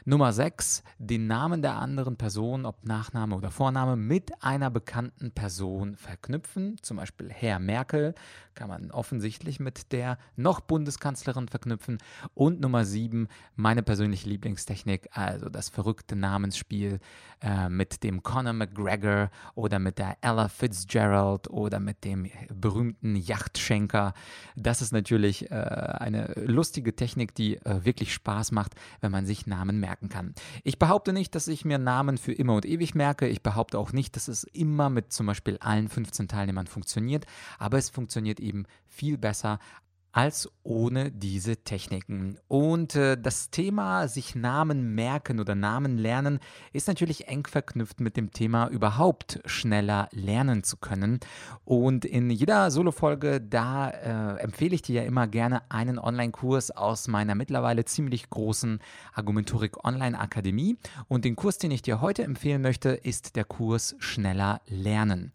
Nummer 0.08 0.34
6, 0.34 0.84
den 1.00 1.26
Namen 1.26 1.64
der 1.64 1.78
anderen 1.78 2.16
Person, 2.16 2.68
ob 2.68 2.86
Nachname 2.86 3.36
oder 3.36 3.50
Vorname, 3.50 3.96
mit 3.96 4.44
einer 4.44 4.70
bekannten 4.70 5.32
Person 5.32 5.96
verknüpfen. 5.96 6.78
Zum 6.84 6.98
Beispiel 6.98 7.32
Herr 7.32 7.58
Merkel 7.58 8.14
kann 8.54 8.70
man 8.70 8.92
offensichtlich 8.92 9.60
mit 9.60 9.92
der 9.92 10.20
noch 10.36 10.62
Bundeskanzlerin 10.62 11.48
verknüpfen. 11.48 11.98
Und 12.36 12.62
Nummer 12.62 12.86
7, 12.86 13.28
meine 13.56 13.82
persönliche 13.82 14.30
Lieblingstechnik, 14.30 15.10
also 15.12 15.50
das 15.50 15.70
verrückte 15.70 16.16
Namensspiel 16.16 17.00
äh, 17.42 17.68
mit 17.68 18.04
dem 18.04 18.22
Conor 18.22 18.54
McGregor 18.54 19.32
oder 19.56 19.80
mit 19.80 19.98
der 19.98 20.18
Ella 20.22 20.50
Fitzgerald 20.50 21.50
oder 21.50 21.80
mit 21.80 22.04
dem 22.04 22.30
berühmten 22.54 23.16
Yachtschenker. 23.16 24.14
Das 24.56 24.84
ist 24.84 24.94
natürlich 24.94 25.50
äh, 25.50 25.56
eine 25.56 26.32
lustige 26.36 26.96
Technik, 26.96 27.34
die 27.34 27.58
äh, 27.58 27.84
wirklich 27.84 28.14
Spaß 28.14 28.52
macht, 28.52 28.76
wenn 29.02 29.12
man 29.12 29.26
sich 29.26 29.48
Namen 29.48 29.80
merkt 29.80 29.95
merken 29.96 30.10
kann. 30.10 30.34
Ich 30.64 30.78
behaupte 30.80 31.14
nicht, 31.14 31.36
dass 31.36 31.48
ich 31.48 31.66
mir 31.66 31.78
Namen 31.78 32.18
für 32.18 32.34
immer 32.34 32.56
und 32.56 32.66
ewig 32.66 32.96
merke. 32.96 33.28
Ich 33.28 33.42
behaupte 33.42 33.80
auch 33.80 33.94
nicht, 33.94 34.16
dass 34.16 34.28
es 34.28 34.44
immer 34.44 34.90
mit 34.90 35.14
zum 35.14 35.26
Beispiel 35.26 35.58
allen 35.60 35.88
15 35.88 36.28
Teilnehmern 36.28 36.68
funktioniert, 36.68 37.26
aber 37.58 37.78
es 37.78 37.90
funktioniert 37.90 38.40
eben 38.40 38.66
viel 38.86 39.18
besser 39.18 39.60
als 40.16 40.50
ohne 40.64 41.12
diese 41.12 41.58
Techniken. 41.58 42.38
Und 42.48 42.96
äh, 42.96 43.18
das 43.22 43.50
Thema 43.50 44.08
sich 44.08 44.34
Namen 44.34 44.96
merken 44.96 45.42
oder 45.42 45.56
Namen 45.56 45.98
lernen 45.98 46.40
ist 46.72 46.88
natürlich 46.88 47.28
eng 47.28 47.46
verknüpft 47.46 48.00
mit 48.00 48.16
dem 48.16 48.32
Thema 48.32 48.70
überhaupt 48.70 49.42
schneller 49.46 50.08
lernen 50.14 50.64
zu 50.64 50.78
können. 50.78 51.20
Und 51.66 52.06
in 52.06 52.30
jeder 52.30 52.72
Solo-Folge, 52.72 53.42
da 53.42 53.90
äh, 53.90 54.40
empfehle 54.42 54.76
ich 54.76 54.82
dir 54.82 55.02
ja 55.02 55.04
immer 55.04 55.28
gerne 55.28 55.70
einen 55.70 56.00
Online-Kurs 56.00 56.72
aus 56.72 57.10
meiner 57.10 57.36
mittlerweile 57.36 57.84
ziemlich 57.84 58.30
großen 58.30 58.80
Argumentorik 59.14 59.84
Online-Akademie. 59.84 60.78
Und 61.10 61.26
den 61.26 61.36
Kurs, 61.36 61.58
den 61.58 61.72
ich 61.72 61.82
dir 61.82 62.00
heute 62.00 62.24
empfehlen 62.24 62.62
möchte, 62.62 62.92
ist 62.92 63.36
der 63.36 63.44
Kurs 63.44 63.98
Schneller 64.00 64.62
Lernen. 64.68 65.34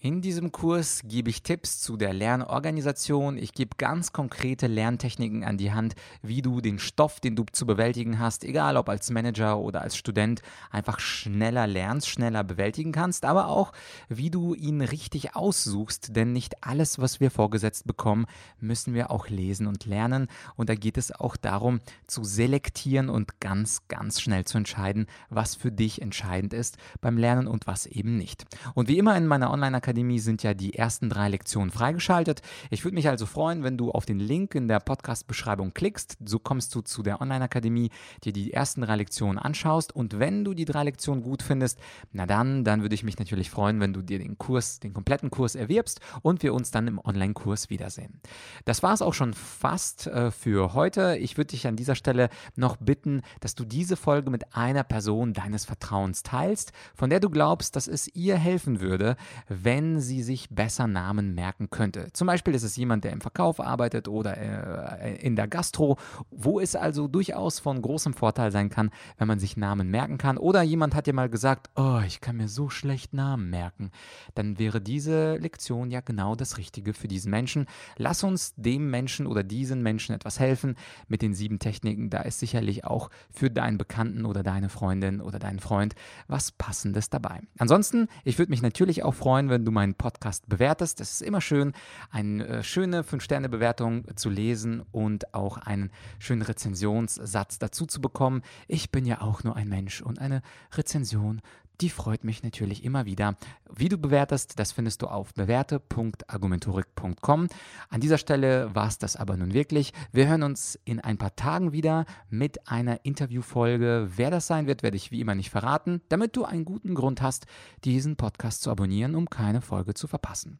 In 0.00 0.22
diesem 0.22 0.52
Kurs 0.52 1.02
gebe 1.04 1.28
ich 1.28 1.42
Tipps 1.42 1.80
zu 1.80 1.96
der 1.96 2.12
Lernorganisation. 2.12 3.36
Ich 3.36 3.52
gebe 3.52 3.70
ganz 3.78 4.12
konkrete 4.12 4.68
Lerntechniken 4.68 5.42
an 5.42 5.58
die 5.58 5.72
Hand, 5.72 5.96
wie 6.22 6.40
du 6.40 6.60
den 6.60 6.78
Stoff, 6.78 7.18
den 7.18 7.34
du 7.34 7.44
zu 7.50 7.66
bewältigen 7.66 8.20
hast, 8.20 8.44
egal 8.44 8.76
ob 8.76 8.88
als 8.88 9.10
Manager 9.10 9.58
oder 9.58 9.80
als 9.80 9.96
Student, 9.96 10.42
einfach 10.70 11.00
schneller 11.00 11.66
lernst, 11.66 12.08
schneller 12.08 12.44
bewältigen 12.44 12.92
kannst, 12.92 13.24
aber 13.24 13.48
auch, 13.48 13.72
wie 14.08 14.30
du 14.30 14.54
ihn 14.54 14.82
richtig 14.82 15.34
aussuchst. 15.34 16.14
Denn 16.14 16.32
nicht 16.32 16.64
alles, 16.64 17.00
was 17.00 17.18
wir 17.18 17.32
vorgesetzt 17.32 17.84
bekommen, 17.84 18.26
müssen 18.60 18.94
wir 18.94 19.10
auch 19.10 19.28
lesen 19.28 19.66
und 19.66 19.84
lernen. 19.84 20.28
Und 20.54 20.68
da 20.68 20.76
geht 20.76 20.96
es 20.96 21.10
auch 21.10 21.36
darum, 21.36 21.80
zu 22.06 22.22
selektieren 22.22 23.08
und 23.08 23.40
ganz, 23.40 23.88
ganz 23.88 24.20
schnell 24.20 24.44
zu 24.44 24.58
entscheiden, 24.58 25.08
was 25.28 25.56
für 25.56 25.72
dich 25.72 26.00
entscheidend 26.02 26.52
ist 26.54 26.76
beim 27.00 27.18
Lernen 27.18 27.48
und 27.48 27.66
was 27.66 27.86
eben 27.86 28.16
nicht. 28.16 28.46
Und 28.74 28.86
wie 28.86 28.98
immer 28.98 29.16
in 29.16 29.26
meiner 29.26 29.50
Online-Akademie, 29.50 29.87
Akademie 29.88 30.18
sind 30.18 30.42
ja 30.42 30.52
die 30.52 30.74
ersten 30.74 31.08
drei 31.08 31.30
Lektionen 31.30 31.70
freigeschaltet. 31.70 32.42
Ich 32.68 32.84
würde 32.84 32.94
mich 32.94 33.08
also 33.08 33.24
freuen, 33.24 33.64
wenn 33.64 33.78
du 33.78 33.90
auf 33.90 34.04
den 34.04 34.18
Link 34.18 34.54
in 34.54 34.68
der 34.68 34.80
Podcast-Beschreibung 34.80 35.72
klickst. 35.72 36.18
So 36.22 36.38
kommst 36.38 36.74
du 36.74 36.82
zu 36.82 37.02
der 37.02 37.22
Online-Akademie, 37.22 37.88
dir 38.22 38.34
die 38.34 38.52
ersten 38.52 38.82
drei 38.82 38.96
Lektionen 38.96 39.38
anschaust. 39.38 39.96
Und 39.96 40.18
wenn 40.18 40.44
du 40.44 40.52
die 40.52 40.66
drei 40.66 40.84
Lektionen 40.84 41.22
gut 41.22 41.42
findest, 41.42 41.78
na 42.12 42.26
dann, 42.26 42.64
dann 42.64 42.82
würde 42.82 42.94
ich 42.94 43.02
mich 43.02 43.18
natürlich 43.18 43.48
freuen, 43.48 43.80
wenn 43.80 43.94
du 43.94 44.02
dir 44.02 44.18
den 44.18 44.36
Kurs, 44.36 44.78
den 44.78 44.92
kompletten 44.92 45.30
Kurs 45.30 45.54
erwirbst 45.54 46.00
und 46.20 46.42
wir 46.42 46.52
uns 46.52 46.70
dann 46.70 46.86
im 46.86 46.98
Online-Kurs 47.02 47.70
wiedersehen. 47.70 48.20
Das 48.66 48.82
war 48.82 48.92
es 48.92 49.00
auch 49.00 49.14
schon 49.14 49.32
fast 49.32 50.06
äh, 50.06 50.30
für 50.30 50.74
heute. 50.74 51.16
Ich 51.16 51.38
würde 51.38 51.52
dich 51.52 51.66
an 51.66 51.76
dieser 51.76 51.94
Stelle 51.94 52.28
noch 52.56 52.76
bitten, 52.76 53.22
dass 53.40 53.54
du 53.54 53.64
diese 53.64 53.96
Folge 53.96 54.28
mit 54.28 54.54
einer 54.54 54.84
Person 54.84 55.32
deines 55.32 55.64
Vertrauens 55.64 56.22
teilst, 56.22 56.72
von 56.94 57.08
der 57.08 57.20
du 57.20 57.30
glaubst, 57.30 57.74
dass 57.74 57.88
es 57.88 58.06
ihr 58.14 58.36
helfen 58.36 58.82
würde, 58.82 59.16
wenn 59.48 59.77
wenn 59.78 60.00
sie 60.00 60.24
sich 60.24 60.48
besser 60.50 60.88
Namen 60.88 61.36
merken 61.36 61.70
könnte. 61.70 62.08
Zum 62.12 62.26
Beispiel 62.26 62.52
ist 62.52 62.64
es 62.64 62.74
jemand, 62.74 63.04
der 63.04 63.12
im 63.12 63.20
Verkauf 63.20 63.60
arbeitet 63.60 64.08
oder 64.08 64.36
äh, 64.36 65.14
in 65.24 65.36
der 65.36 65.46
Gastro, 65.46 65.98
wo 66.32 66.58
es 66.58 66.74
also 66.74 67.06
durchaus 67.06 67.60
von 67.60 67.80
großem 67.80 68.12
Vorteil 68.12 68.50
sein 68.50 68.70
kann, 68.70 68.90
wenn 69.18 69.28
man 69.28 69.38
sich 69.38 69.56
Namen 69.56 69.88
merken 69.88 70.18
kann. 70.18 70.36
Oder 70.36 70.62
jemand 70.62 70.96
hat 70.96 71.06
dir 71.06 71.12
mal 71.12 71.28
gesagt, 71.28 71.70
oh, 71.76 72.00
ich 72.04 72.20
kann 72.20 72.38
mir 72.38 72.48
so 72.48 72.68
schlecht 72.68 73.14
Namen 73.14 73.50
merken. 73.50 73.92
Dann 74.34 74.58
wäre 74.58 74.80
diese 74.80 75.36
Lektion 75.36 75.92
ja 75.92 76.00
genau 76.00 76.34
das 76.34 76.58
Richtige 76.58 76.92
für 76.92 77.06
diesen 77.06 77.30
Menschen. 77.30 77.66
Lass 77.96 78.24
uns 78.24 78.54
dem 78.56 78.90
Menschen 78.90 79.28
oder 79.28 79.44
diesen 79.44 79.80
Menschen 79.84 80.12
etwas 80.12 80.40
helfen 80.40 80.74
mit 81.06 81.22
den 81.22 81.34
sieben 81.34 81.60
Techniken. 81.60 82.10
Da 82.10 82.22
ist 82.22 82.40
sicherlich 82.40 82.84
auch 82.84 83.10
für 83.30 83.48
deinen 83.48 83.78
Bekannten 83.78 84.24
oder 84.24 84.42
deine 84.42 84.70
Freundin 84.70 85.20
oder 85.20 85.38
deinen 85.38 85.60
Freund 85.60 85.94
was 86.26 86.50
Passendes 86.50 87.10
dabei. 87.10 87.42
Ansonsten, 87.58 88.08
ich 88.24 88.40
würde 88.40 88.50
mich 88.50 88.62
natürlich 88.62 89.04
auch 89.04 89.14
freuen, 89.14 89.50
wenn 89.50 89.64
du 89.64 89.67
du 89.68 89.72
meinen 89.72 89.94
Podcast 89.94 90.48
bewertest. 90.48 91.00
Es 91.00 91.12
ist 91.12 91.22
immer 91.22 91.40
schön, 91.40 91.72
eine 92.10 92.46
äh, 92.46 92.62
schöne 92.62 93.02
5-Sterne-Bewertung 93.02 94.04
zu 94.16 94.30
lesen 94.30 94.82
und 94.92 95.34
auch 95.34 95.58
einen 95.58 95.90
schönen 96.18 96.42
Rezensionssatz 96.42 97.58
dazu 97.58 97.86
zu 97.86 98.00
bekommen. 98.00 98.42
Ich 98.66 98.90
bin 98.90 99.04
ja 99.04 99.20
auch 99.20 99.44
nur 99.44 99.56
ein 99.56 99.68
Mensch 99.68 100.00
und 100.00 100.18
eine 100.18 100.42
Rezension 100.72 101.42
die 101.80 101.90
freut 101.90 102.24
mich 102.24 102.42
natürlich 102.42 102.82
immer 102.84 103.06
wieder. 103.06 103.36
Wie 103.72 103.88
du 103.88 103.96
bewertest, 103.98 104.58
das 104.58 104.72
findest 104.72 105.02
du 105.02 105.06
auf 105.06 105.32
bewerte.argumentorik.com. 105.34 107.46
An 107.88 108.00
dieser 108.00 108.18
Stelle 108.18 108.74
war 108.74 108.88
es 108.88 108.98
das 108.98 109.14
aber 109.16 109.36
nun 109.36 109.54
wirklich. 109.54 109.92
Wir 110.12 110.26
hören 110.28 110.42
uns 110.42 110.78
in 110.84 110.98
ein 111.00 111.16
paar 111.18 111.36
Tagen 111.36 111.72
wieder 111.72 112.04
mit 112.30 112.68
einer 112.68 113.04
Interviewfolge. 113.04 114.08
Wer 114.16 114.30
das 114.30 114.46
sein 114.46 114.66
wird, 114.66 114.82
werde 114.82 114.96
ich 114.96 115.10
wie 115.10 115.20
immer 115.20 115.34
nicht 115.34 115.50
verraten, 115.50 116.00
damit 116.08 116.34
du 116.36 116.44
einen 116.44 116.64
guten 116.64 116.94
Grund 116.94 117.20
hast, 117.22 117.46
diesen 117.84 118.16
Podcast 118.16 118.62
zu 118.62 118.70
abonnieren, 118.70 119.14
um 119.14 119.28
keine 119.30 119.60
Folge 119.60 119.94
zu 119.94 120.08
verpassen. 120.08 120.58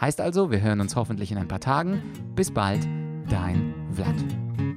Heißt 0.00 0.20
also, 0.20 0.50
wir 0.50 0.60
hören 0.60 0.80
uns 0.80 0.96
hoffentlich 0.96 1.32
in 1.32 1.38
ein 1.38 1.48
paar 1.48 1.60
Tagen. 1.60 2.02
Bis 2.34 2.52
bald, 2.52 2.86
dein 3.28 3.74
Vlad. 3.92 4.67